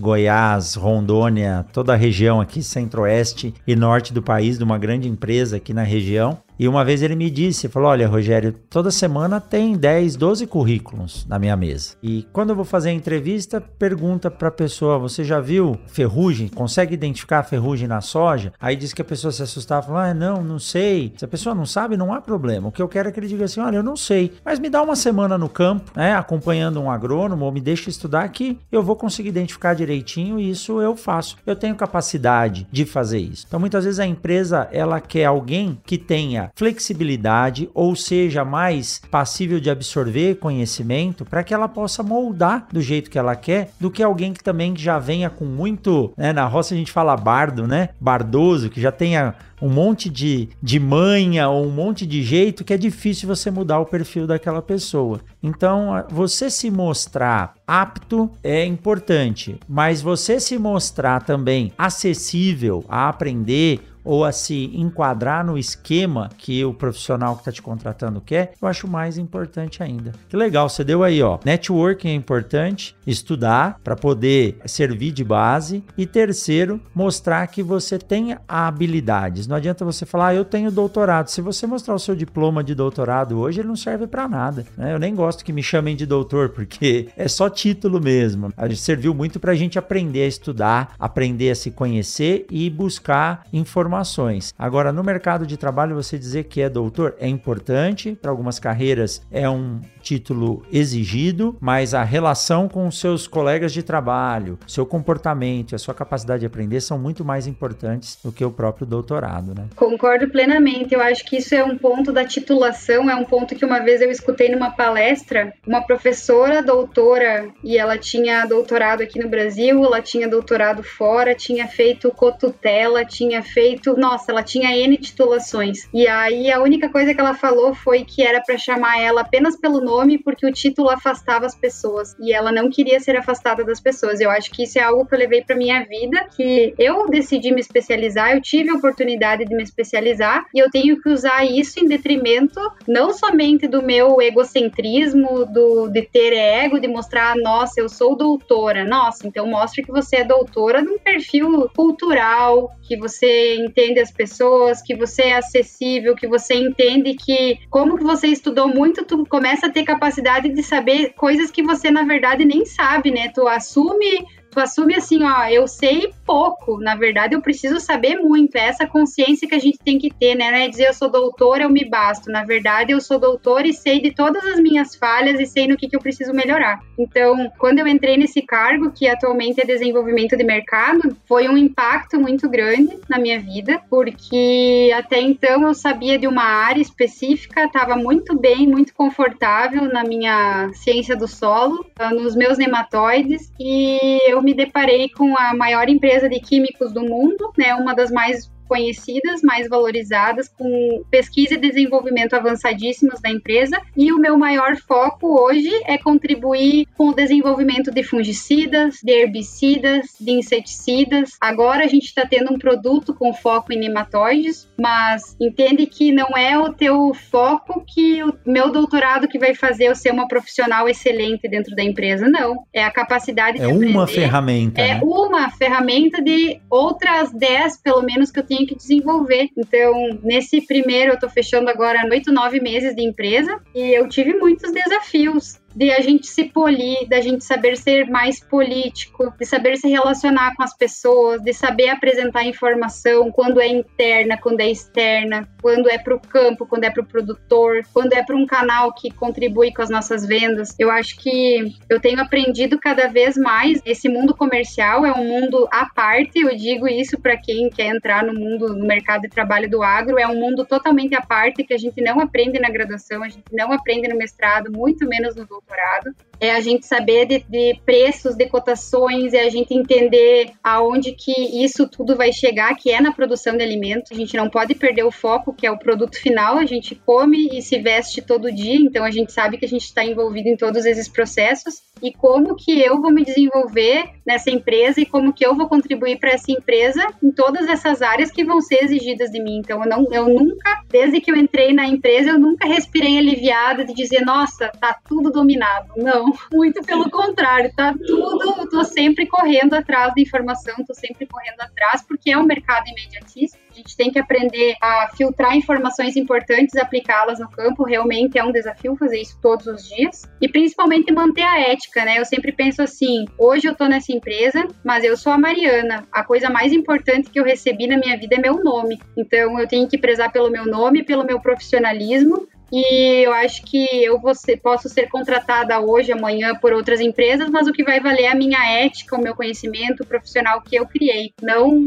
[0.00, 5.58] Goiás, Rondônia, toda a região aqui, centro-oeste e norte do país, de uma grande empresa
[5.58, 6.38] aqui na região.
[6.60, 11.24] E uma vez ele me disse, falou: "Olha, Rogério, toda semana tem 10, 12 currículos
[11.26, 11.94] na minha mesa.
[12.02, 16.48] E quando eu vou fazer a entrevista, pergunta para a pessoa: "Você já viu ferrugem?
[16.48, 20.44] Consegue identificar ferrugem na soja?" Aí diz que a pessoa se assustava, falou: "Ah, não,
[20.44, 21.14] não sei".
[21.16, 22.68] Se a pessoa não sabe, não há problema.
[22.68, 24.68] O que eu quero é que ele diga assim: "Olha, eu não sei, mas me
[24.68, 28.82] dá uma semana no campo, né, acompanhando um agrônomo ou me deixa estudar que eu
[28.82, 31.38] vou conseguir identificar direitinho e isso eu faço.
[31.46, 33.46] Eu tenho capacidade de fazer isso".
[33.48, 39.60] Então, muitas vezes a empresa ela quer alguém que tenha flexibilidade ou seja mais passível
[39.60, 44.02] de absorver conhecimento para que ela possa moldar do jeito que ela quer do que
[44.02, 47.90] alguém que também já venha com muito, né, na roça a gente fala bardo, né,
[48.00, 52.72] bardoso, que já tenha um monte de, de manha ou um monte de jeito que
[52.72, 55.20] é difícil você mudar o perfil daquela pessoa.
[55.42, 63.80] Então, você se mostrar apto é importante, mas você se mostrar também acessível a aprender
[64.10, 68.66] ou a se enquadrar no esquema que o profissional que está te contratando quer, eu
[68.66, 70.10] acho mais importante ainda.
[70.28, 71.38] Que legal, você deu aí, ó.
[71.44, 78.36] Networking é importante, estudar para poder servir de base e terceiro, mostrar que você tem
[78.48, 79.46] habilidades.
[79.46, 81.28] Não adianta você falar, ah, eu tenho doutorado.
[81.28, 84.66] Se você mostrar o seu diploma de doutorado hoje, ele não serve para nada.
[84.76, 84.92] Né?
[84.92, 88.52] Eu nem gosto que me chamem de doutor, porque é só título mesmo.
[88.74, 93.99] Serviu muito para a gente aprender a estudar, aprender a se conhecer e buscar informações
[94.00, 94.54] informações.
[94.58, 99.22] Agora, no mercado de trabalho, você dizer que é doutor é importante, para algumas carreiras
[99.30, 105.74] é um título exigido, mas a relação com seus colegas de trabalho, seu comportamento e
[105.74, 109.66] a sua capacidade de aprender são muito mais importantes do que o próprio doutorado, né?
[109.76, 110.94] Concordo plenamente.
[110.94, 114.00] Eu acho que isso é um ponto da titulação, é um ponto que uma vez
[114.00, 120.00] eu escutei numa palestra, uma professora doutora, e ela tinha doutorado aqui no Brasil, ela
[120.00, 125.88] tinha doutorado fora, tinha feito cotutela, tinha feito, nossa, ela tinha N titulações.
[125.92, 129.56] E aí a única coisa que ela falou foi que era para chamar ela apenas
[129.56, 133.80] pelo nome porque o título afastava as pessoas e ela não queria ser afastada das
[133.80, 134.20] pessoas.
[134.20, 137.52] Eu acho que isso é algo que eu levei para minha vida, que eu decidi
[137.52, 141.80] me especializar, eu tive a oportunidade de me especializar e eu tenho que usar isso
[141.80, 147.88] em detrimento não somente do meu egocentrismo, do de ter ego, de mostrar, nossa, eu
[147.88, 148.84] sou doutora.
[148.84, 154.82] Nossa, então mostre que você é doutora num perfil cultural, que você entende as pessoas,
[154.82, 159.66] que você é acessível, que você entende que como que você estudou muito, tu começa
[159.66, 163.30] a ter capacidade de saber coisas que você, na verdade, nem sabe, né?
[163.34, 168.56] Tu assume tu assume assim, ó, eu sei pouco, na verdade eu preciso saber muito.
[168.56, 170.50] É essa consciência que a gente tem que ter, né?
[170.50, 172.30] Não é dizer eu sou doutor, eu me basto.
[172.30, 175.76] Na verdade, eu sou doutor e sei de todas as minhas falhas e sei no
[175.76, 176.80] que, que eu preciso melhorar.
[176.98, 182.20] Então, quando eu entrei nesse cargo, que atualmente é desenvolvimento de mercado, foi um impacto
[182.20, 187.96] muito grande na minha vida, porque até então eu sabia de uma área específica, estava
[187.96, 194.54] muito bem, muito confortável na minha ciência do solo, nos meus nematóides, e eu me
[194.54, 199.68] deparei com a maior empresa de químicos do mundo, né, uma das mais conhecidas, mais
[199.68, 203.76] valorizadas, com pesquisa e desenvolvimento avançadíssimos da empresa.
[203.96, 210.14] E o meu maior foco hoje é contribuir com o desenvolvimento de fungicidas, de herbicidas,
[210.20, 211.36] de inseticidas.
[211.40, 216.28] Agora a gente está tendo um produto com foco em nematóides, mas entende que não
[216.36, 220.88] é o teu foco que o meu doutorado que vai fazer eu ser uma profissional
[220.88, 222.64] excelente dentro da empresa, não.
[222.72, 224.80] É a capacidade é de É uma ferramenta.
[224.80, 225.00] É né?
[225.02, 229.48] uma ferramenta de outras 10, pelo menos, que eu tenho tenho que desenvolver.
[229.56, 234.34] Então, nesse primeiro, eu estou fechando agora oito, nove meses de empresa e eu tive
[234.34, 239.76] muitos desafios de a gente se polir, da gente saber ser mais político, de saber
[239.76, 245.48] se relacionar com as pessoas, de saber apresentar informação quando é interna, quando é externa,
[245.62, 248.92] quando é para o campo, quando é para o produtor, quando é para um canal
[248.92, 250.74] que contribui com as nossas vendas.
[250.78, 253.80] Eu acho que eu tenho aprendido cada vez mais.
[253.84, 258.24] Esse mundo comercial é um mundo à parte, eu digo isso para quem quer entrar
[258.24, 261.74] no mundo, no mercado de trabalho do agro, é um mundo totalmente à parte que
[261.74, 265.46] a gente não aprende na graduação, a gente não aprende no mestrado, muito menos no
[265.60, 271.12] doutorado é a gente saber de, de, preços, de cotações, é a gente entender aonde
[271.12, 271.32] que
[271.62, 274.10] isso tudo vai chegar, que é na produção de alimentos.
[274.10, 276.56] A gente não pode perder o foco, que é o produto final.
[276.56, 279.84] A gente come e se veste todo dia, então a gente sabe que a gente
[279.84, 281.82] está envolvido em todos esses processos.
[282.02, 286.18] E como que eu vou me desenvolver nessa empresa e como que eu vou contribuir
[286.18, 289.58] para essa empresa em todas essas áreas que vão ser exigidas de mim.
[289.58, 293.84] Então eu não, eu nunca, desde que eu entrei na empresa, eu nunca respirei aliviada
[293.84, 295.92] de dizer, nossa, tá tudo dominado.
[295.96, 301.60] Não muito pelo contrário, tá tudo, tô sempre correndo atrás da informação, tô sempre correndo
[301.60, 303.58] atrás, porque é um mercado imediatista.
[303.70, 307.84] A gente tem que aprender a filtrar informações importantes, aplicá-las no campo.
[307.84, 310.28] Realmente é um desafio fazer isso todos os dias.
[310.40, 312.18] E principalmente manter a ética, né?
[312.18, 316.04] Eu sempre penso assim: hoje eu tô nessa empresa, mas eu sou a Mariana.
[316.12, 319.00] A coisa mais importante que eu recebi na minha vida é meu nome.
[319.16, 323.86] Então eu tenho que prezar pelo meu nome, pelo meu profissionalismo e eu acho que
[324.04, 328.22] eu ser, posso ser contratada hoje, amanhã por outras empresas, mas o que vai valer
[328.22, 331.32] é a minha ética, o meu conhecimento profissional que eu criei.
[331.42, 331.86] Não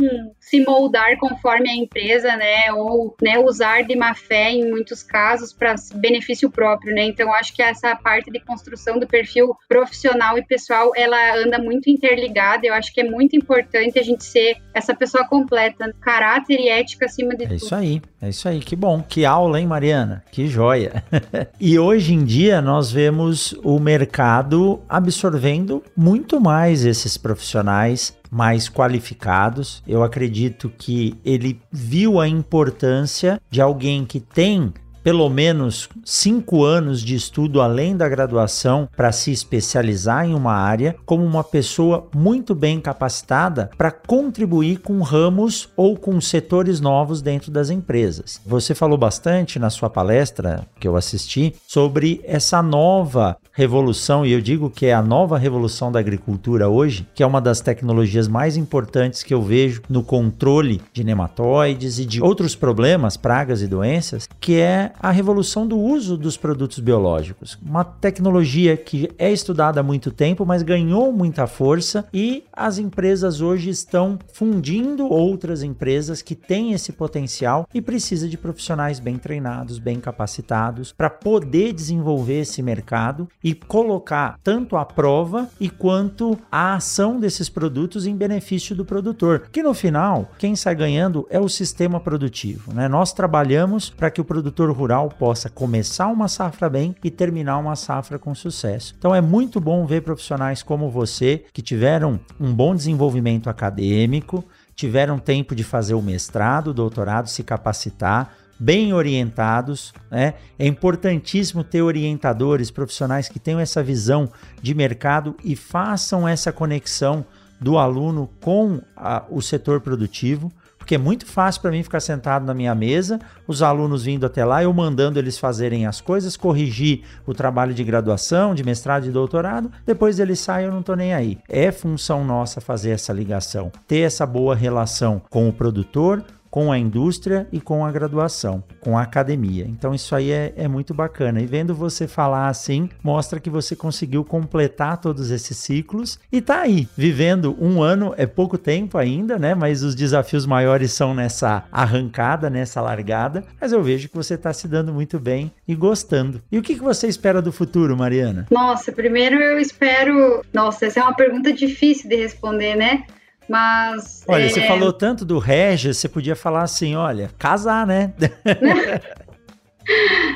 [0.54, 2.72] se moldar conforme a empresa, né?
[2.74, 7.06] Ou né, usar de má fé em muitos casos para benefício próprio, né?
[7.06, 11.89] Então acho que essa parte de construção do perfil profissional e pessoal, ela anda muito
[11.89, 12.66] interligada.
[12.66, 17.06] Eu acho que é muito importante a gente ser essa pessoa completa, caráter e ética
[17.06, 17.54] acima de é tudo.
[17.54, 18.60] É isso aí, é isso aí.
[18.60, 20.24] Que bom, que aula, hein, Mariana?
[20.32, 21.04] Que joia joia.
[21.60, 29.84] e hoje em dia nós vemos o mercado absorvendo muito mais esses profissionais mais qualificados.
[29.88, 34.73] Eu acredito que ele viu a importância de alguém que tem
[35.04, 40.95] pelo menos cinco anos de estudo além da graduação para se especializar em uma área,
[41.06, 47.51] como uma pessoa muito bem capacitada para contribuir com ramos ou com setores novos dentro
[47.51, 48.39] das empresas.
[48.45, 54.41] Você falou bastante na sua palestra que eu assisti sobre essa nova revolução, e eu
[54.41, 58.58] digo que é a nova revolução da agricultura hoje, que é uma das tecnologias mais
[58.58, 64.28] importantes que eu vejo no controle de nematóides e de outros problemas, pragas e doenças,
[64.39, 67.58] que é a revolução do uso dos produtos biológicos.
[67.62, 73.41] Uma tecnologia que é estudada há muito tempo, mas ganhou muita força e as empresas
[73.41, 79.80] hoje estão fundindo outras empresas que têm esse potencial e precisa de profissionais bem treinados,
[79.80, 86.76] bem capacitados para poder desenvolver esse mercado e colocar tanto a prova e quanto a
[86.76, 89.48] ação desses produtos em benefício do produtor.
[89.52, 92.88] Que no final, quem sai ganhando é o sistema produtivo, né?
[92.88, 97.75] Nós trabalhamos para que o produtor rural possa começar uma safra bem e terminar uma
[97.75, 98.93] safra com sucesso.
[98.97, 104.43] Então é muito bom ver profissionais como você que tiveram um bom desenvolvimento acadêmico,
[104.75, 109.93] tiveram tempo de fazer o mestrado, o doutorado, se capacitar, bem orientados.
[110.11, 110.34] Né?
[110.59, 114.29] É importantíssimo ter orientadores profissionais que tenham essa visão
[114.61, 117.25] de mercado e façam essa conexão
[117.57, 120.51] do aluno com a, o setor produtivo
[120.84, 123.17] porque é muito fácil para mim ficar sentado na minha mesa,
[123.47, 127.86] os alunos vindo até lá, eu mandando eles fazerem as coisas, corrigir o trabalho de
[127.86, 131.38] graduação, de mestrado e doutorado, depois eles saem, eu não tô nem aí.
[131.47, 136.21] É função nossa fazer essa ligação, ter essa boa relação com o produtor,
[136.54, 139.66] com a indústria e com a graduação, com a academia.
[139.68, 141.41] Então isso aí é, é, muito bacana.
[141.41, 146.62] E vendo você falar assim, mostra que você conseguiu completar todos esses ciclos e tá
[146.62, 149.56] aí, vivendo um ano, é pouco tempo ainda, né?
[149.56, 153.43] Mas os desafios maiores são nessa arrancada, nessa largada.
[153.60, 156.39] Mas eu vejo que você está se dando muito bem e gostando.
[156.51, 158.45] E o que, que você espera do futuro, Mariana?
[158.51, 160.45] Nossa, primeiro eu espero.
[160.54, 163.06] Nossa, essa é uma pergunta difícil de responder, né?
[163.50, 164.24] Mas.
[164.28, 164.50] Olha, é...
[164.50, 168.14] você falou tanto do Regis, você podia falar assim: olha, casar, né?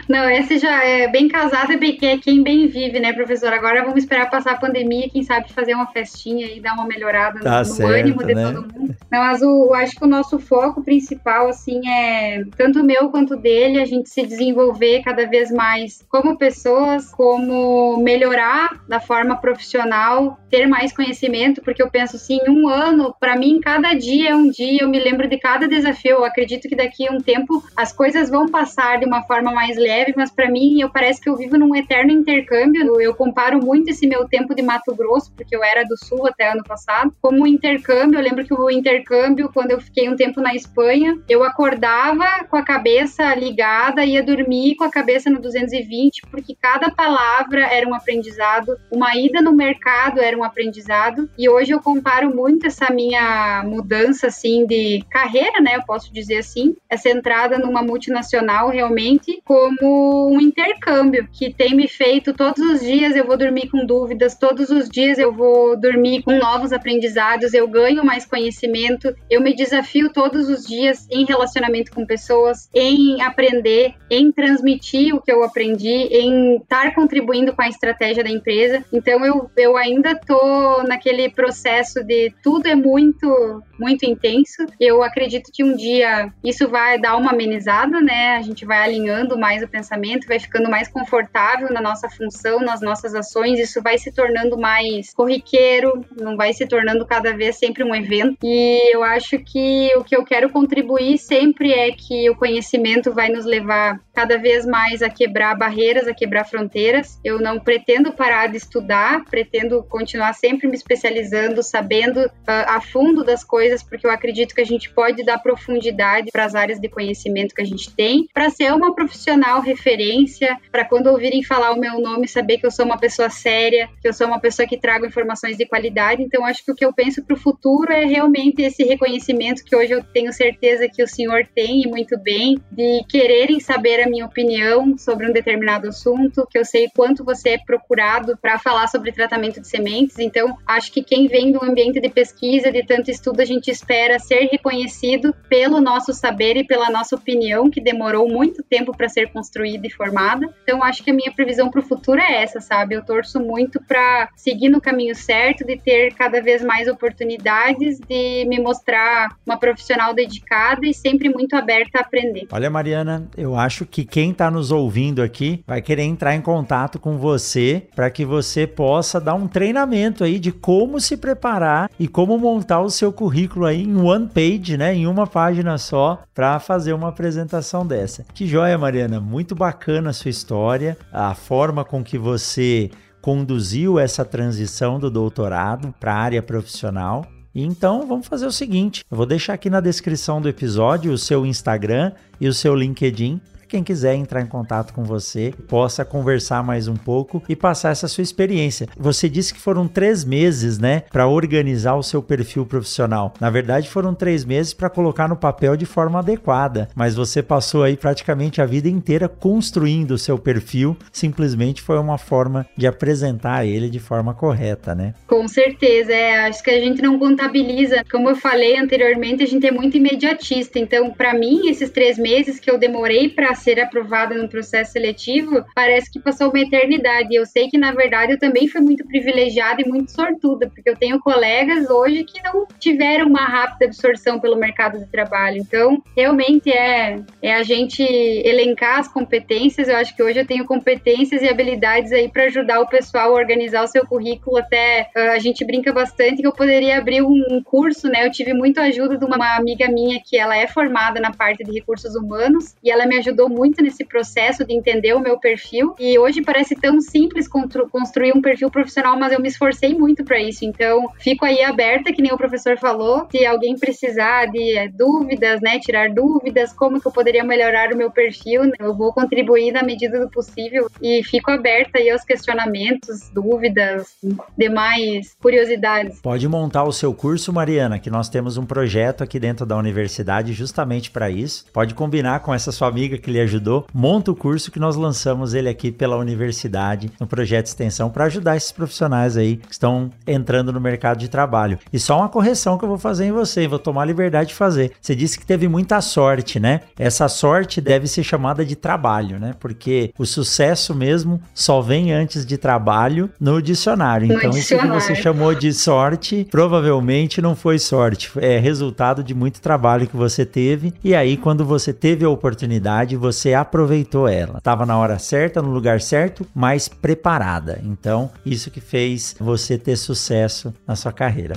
[0.07, 3.51] Não, esse já é bem casado e bem, é quem bem vive, né, professor?
[3.51, 7.39] Agora vamos esperar passar a pandemia, quem sabe fazer uma festinha e dar uma melhorada
[7.39, 8.51] tá no, certo, ânimo de né?
[8.51, 8.95] todo mundo.
[9.11, 13.81] Não, mas o, acho que o nosso foco principal, assim, é tanto meu quanto dele,
[13.81, 20.67] a gente se desenvolver cada vez mais como pessoas, como melhorar da forma profissional, ter
[20.67, 24.83] mais conhecimento, porque eu penso assim, um ano, para mim, cada dia é um dia,
[24.83, 26.17] eu me lembro de cada desafio.
[26.17, 29.51] Eu acredito que daqui a um tempo as coisas vão passar de uma forma forma
[29.51, 32.99] mais leve, mas para mim eu parece que eu vivo num eterno intercâmbio.
[32.99, 36.51] Eu comparo muito esse meu tempo de Mato Grosso, porque eu era do Sul até
[36.51, 38.17] ano passado, como um intercâmbio.
[38.19, 42.57] Eu lembro que o intercâmbio, quando eu fiquei um tempo na Espanha, eu acordava com
[42.57, 47.93] a cabeça ligada, ia dormir com a cabeça no 220, porque cada palavra era um
[47.93, 51.29] aprendizado, uma ida no mercado era um aprendizado.
[51.37, 55.75] E hoje eu comparo muito essa minha mudança assim de carreira, né?
[55.75, 61.87] Eu posso dizer assim, essa entrada numa multinacional realmente como um intercâmbio que tem me
[61.87, 66.23] feito todos os dias eu vou dormir com dúvidas, todos os dias eu vou dormir
[66.23, 71.91] com novos aprendizados, eu ganho mais conhecimento, eu me desafio todos os dias em relacionamento
[71.91, 77.69] com pessoas, em aprender, em transmitir o que eu aprendi, em estar contribuindo com a
[77.69, 78.83] estratégia da empresa.
[78.91, 84.65] Então eu, eu ainda tô naquele processo de tudo é muito muito intenso.
[84.79, 88.35] Eu acredito que um dia isso vai dar uma amenizada, né?
[88.35, 92.81] A gente vai alinhando mais o pensamento, vai ficando mais confortável na nossa função, nas
[92.81, 97.83] nossas ações, isso vai se tornando mais corriqueiro, não vai se tornando cada vez sempre
[97.83, 98.37] um evento.
[98.43, 103.29] E eu acho que o que eu quero contribuir sempre é que o conhecimento vai
[103.29, 107.19] nos levar cada vez mais a quebrar barreiras, a quebrar fronteiras.
[107.23, 112.31] Eu não pretendo parar de estudar, pretendo continuar sempre me especializando, sabendo uh,
[112.65, 116.55] a fundo das coisas, porque eu acredito que a gente pode dar profundidade para as
[116.55, 121.43] áreas de conhecimento que a gente tem, para ser uma profissional referência para quando ouvirem
[121.43, 124.39] falar o meu nome saber que eu sou uma pessoa séria, que eu sou uma
[124.39, 126.23] pessoa que trago informações de qualidade.
[126.23, 129.75] Então acho que o que eu penso para o futuro é realmente esse reconhecimento que
[129.75, 134.06] hoje eu tenho certeza que o senhor tem e muito bem de quererem saber a
[134.07, 138.87] minha opinião sobre um determinado assunto, que eu sei quanto você é procurado para falar
[138.87, 140.17] sobre tratamento de sementes.
[140.19, 144.19] Então acho que quem vem do ambiente de pesquisa, de tanto estudo, a gente espera
[144.19, 149.31] ser reconhecido pelo nosso saber e pela nossa opinião que demorou muito tempo para ser
[149.31, 150.47] construída e formada.
[150.63, 152.95] Então, acho que a minha previsão para o futuro é essa, sabe?
[152.95, 158.45] Eu torço muito para seguir no caminho certo, de ter cada vez mais oportunidades, de
[158.45, 162.47] me mostrar uma profissional dedicada e sempre muito aberta a aprender.
[162.51, 166.99] Olha, Mariana, eu acho que quem está nos ouvindo aqui vai querer entrar em contato
[166.99, 172.07] com você para que você possa dar um treinamento aí de como se preparar e
[172.07, 176.59] como montar o seu currículo aí em one page, né, em uma página só, para
[176.59, 178.25] fazer uma apresentação dessa.
[178.33, 182.89] Que joia Mariana, muito bacana a sua história, a forma com que você
[183.21, 187.25] conduziu essa transição do doutorado para a área profissional.
[187.53, 191.45] Então, vamos fazer o seguinte: eu vou deixar aqui na descrição do episódio o seu
[191.45, 196.87] Instagram e o seu LinkedIn quem quiser entrar em contato com você possa conversar mais
[196.87, 198.87] um pouco e passar essa sua experiência.
[198.97, 203.33] Você disse que foram três meses, né, para organizar o seu perfil profissional.
[203.39, 207.83] Na verdade, foram três meses para colocar no papel de forma adequada, mas você passou
[207.83, 210.95] aí praticamente a vida inteira construindo o seu perfil.
[211.11, 215.13] Simplesmente foi uma forma de apresentar ele de forma correta, né?
[215.27, 216.47] Com certeza, é.
[216.47, 218.03] Acho que a gente não contabiliza.
[218.09, 220.79] Como eu falei anteriormente, a gente é muito imediatista.
[220.79, 225.63] Então, para mim, esses três meses que eu demorei para ser aprovada no processo seletivo,
[225.75, 227.35] parece que passou uma eternidade.
[227.35, 230.95] Eu sei que, na verdade, eu também fui muito privilegiada e muito sortuda, porque eu
[230.95, 235.57] tenho colegas hoje que não tiveram uma rápida absorção pelo mercado de trabalho.
[235.57, 239.87] Então, realmente é, é a gente elencar as competências.
[239.87, 243.35] Eu acho que hoje eu tenho competências e habilidades aí para ajudar o pessoal a
[243.35, 244.57] organizar o seu currículo.
[244.57, 248.25] Até uh, a gente brinca bastante que eu poderia abrir um, um curso, né?
[248.25, 251.71] Eu tive muita ajuda de uma amiga minha que ela é formada na parte de
[251.71, 255.95] recursos humanos e ela me ajudou muito nesse processo de entender o meu perfil.
[255.99, 260.39] E hoje parece tão simples construir um perfil profissional, mas eu me esforcei muito para
[260.39, 260.65] isso.
[260.65, 265.61] Então, fico aí aberta, que nem o professor falou, se alguém precisar de é, dúvidas,
[265.61, 269.71] né, tirar dúvidas, como que eu poderia melhorar o meu perfil, né, eu vou contribuir
[269.71, 274.15] na medida do possível e fico aberta aí aos questionamentos, dúvidas,
[274.57, 276.21] demais curiosidades.
[276.21, 280.53] Pode montar o seu curso, Mariana, que nós temos um projeto aqui dentro da universidade
[280.53, 281.65] justamente para isso.
[281.71, 283.85] Pode combinar com essa sua amiga que lhe ajudou.
[283.93, 288.25] Monta o curso que nós lançamos ele aqui pela universidade no projeto de extensão para
[288.25, 291.79] ajudar esses profissionais aí que estão entrando no mercado de trabalho.
[291.93, 294.55] E só uma correção que eu vou fazer em você, vou tomar a liberdade de
[294.55, 294.91] fazer.
[294.99, 296.81] Você disse que teve muita sorte, né?
[296.97, 299.53] Essa sorte deve ser chamada de trabalho, né?
[299.59, 304.31] Porque o sucesso mesmo só vem antes de trabalho no dicionário.
[304.31, 309.33] Então, no isso que você chamou de sorte, provavelmente não foi sorte, é resultado de
[309.33, 310.93] muito trabalho que você teve.
[311.03, 314.57] E aí, quando você teve a oportunidade, você aproveitou ela.
[314.57, 317.79] Estava na hora certa, no lugar certo, mais preparada.
[317.83, 321.55] Então, isso que fez você ter sucesso na sua carreira.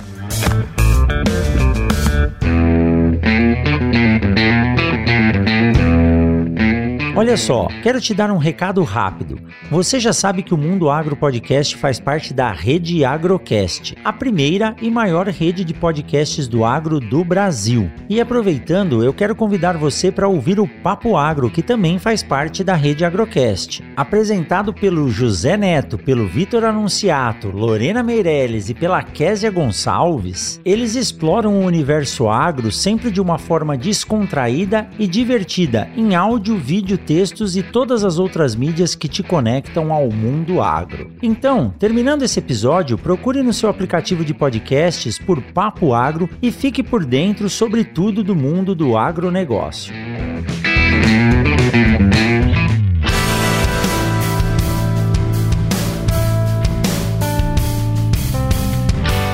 [7.21, 9.37] Olha só, quero te dar um recado rápido.
[9.69, 14.75] Você já sabe que o Mundo Agro Podcast faz parte da rede Agrocast, a primeira
[14.81, 17.91] e maior rede de podcasts do agro do Brasil.
[18.09, 22.63] E aproveitando, eu quero convidar você para ouvir o Papo Agro, que também faz parte
[22.63, 23.83] da rede Agrocast.
[23.95, 31.59] Apresentado pelo José Neto, pelo Vitor Anunciato, Lorena Meirelles e pela Késia Gonçalves, eles exploram
[31.59, 37.61] o universo agro sempre de uma forma descontraída e divertida, em áudio, vídeo, textos e
[37.61, 41.11] todas as outras mídias que te conectam ao mundo agro.
[41.21, 46.81] Então, terminando esse episódio, procure no seu aplicativo de podcasts por Papo Agro e fique
[46.81, 49.93] por dentro sobre tudo do mundo do agronegócio.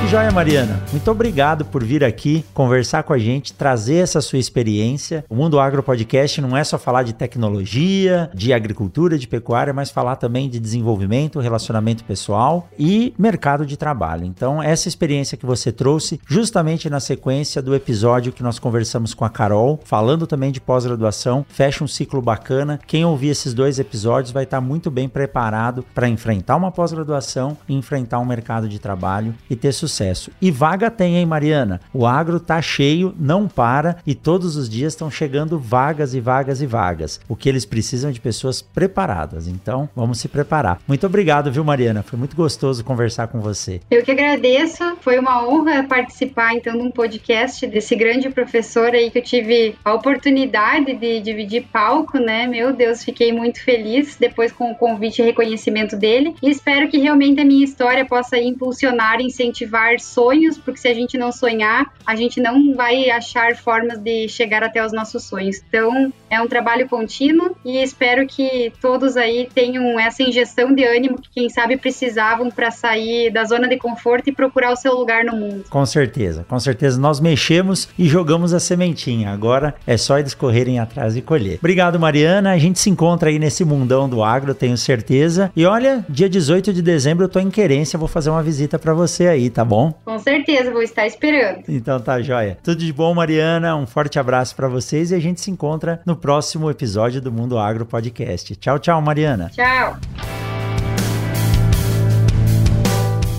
[0.07, 0.81] Joia, Mariana.
[0.89, 5.25] Muito obrigado por vir aqui conversar com a gente, trazer essa sua experiência.
[5.29, 9.91] O Mundo Agro Podcast não é só falar de tecnologia, de agricultura, de pecuária, mas
[9.91, 14.23] falar também de desenvolvimento, relacionamento pessoal e mercado de trabalho.
[14.23, 19.25] Então, essa experiência que você trouxe, justamente na sequência do episódio que nós conversamos com
[19.25, 22.79] a Carol, falando também de pós-graduação, fecha um ciclo bacana.
[22.87, 28.19] Quem ouvir esses dois episódios vai estar muito bem preparado para enfrentar uma pós-graduação enfrentar
[28.19, 29.97] um mercado de trabalho e ter sucesso
[30.41, 31.81] E vaga tem, hein, Mariana?
[31.93, 36.61] O agro tá cheio, não para e todos os dias estão chegando vagas e vagas
[36.61, 37.19] e vagas.
[37.27, 39.47] O que eles precisam é de pessoas preparadas.
[39.47, 40.79] Então, vamos se preparar.
[40.87, 42.03] Muito obrigado, viu, Mariana?
[42.03, 43.81] Foi muito gostoso conversar com você.
[43.89, 44.83] Eu que agradeço.
[45.01, 49.75] Foi uma honra participar, então, de um podcast desse grande professor aí que eu tive
[49.83, 52.47] a oportunidade de dividir palco, né?
[52.47, 56.35] Meu Deus, fiquei muito feliz depois com o convite e reconhecimento dele.
[56.41, 61.17] E espero que realmente a minha história possa impulsionar, incentivar sonhos, porque se a gente
[61.17, 65.61] não sonhar, a gente não vai achar formas de chegar até os nossos sonhos.
[65.67, 71.21] Então, é um trabalho contínuo e espero que todos aí tenham essa injeção de ânimo
[71.21, 75.23] que, quem sabe, precisavam para sair da zona de conforto e procurar o seu lugar
[75.23, 75.65] no mundo.
[75.69, 76.99] Com certeza, com certeza.
[76.99, 79.31] Nós mexemos e jogamos a sementinha.
[79.31, 81.57] Agora é só eles correrem atrás e colher.
[81.59, 82.51] Obrigado, Mariana.
[82.51, 85.51] A gente se encontra aí nesse mundão do agro, tenho certeza.
[85.55, 88.93] E olha, dia 18 de dezembro eu tô em Querência, vou fazer uma visita para
[88.93, 89.76] você aí, tá bom?
[89.77, 89.93] Bom?
[90.03, 91.63] Com certeza, vou estar esperando.
[91.67, 92.57] Então tá joia.
[92.63, 93.75] Tudo de bom, Mariana.
[93.75, 97.59] Um forte abraço para vocês e a gente se encontra no próximo episódio do Mundo
[97.59, 98.55] Agro Podcast.
[98.55, 99.51] Tchau, tchau, Mariana.
[99.53, 100.46] Tchau.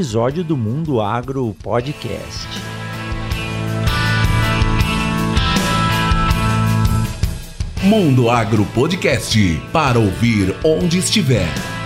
[0.00, 2.48] episódio do Mundo Agro Podcast.
[7.82, 9.38] Mundo Agro Podcast
[9.70, 11.79] para ouvir onde estiver.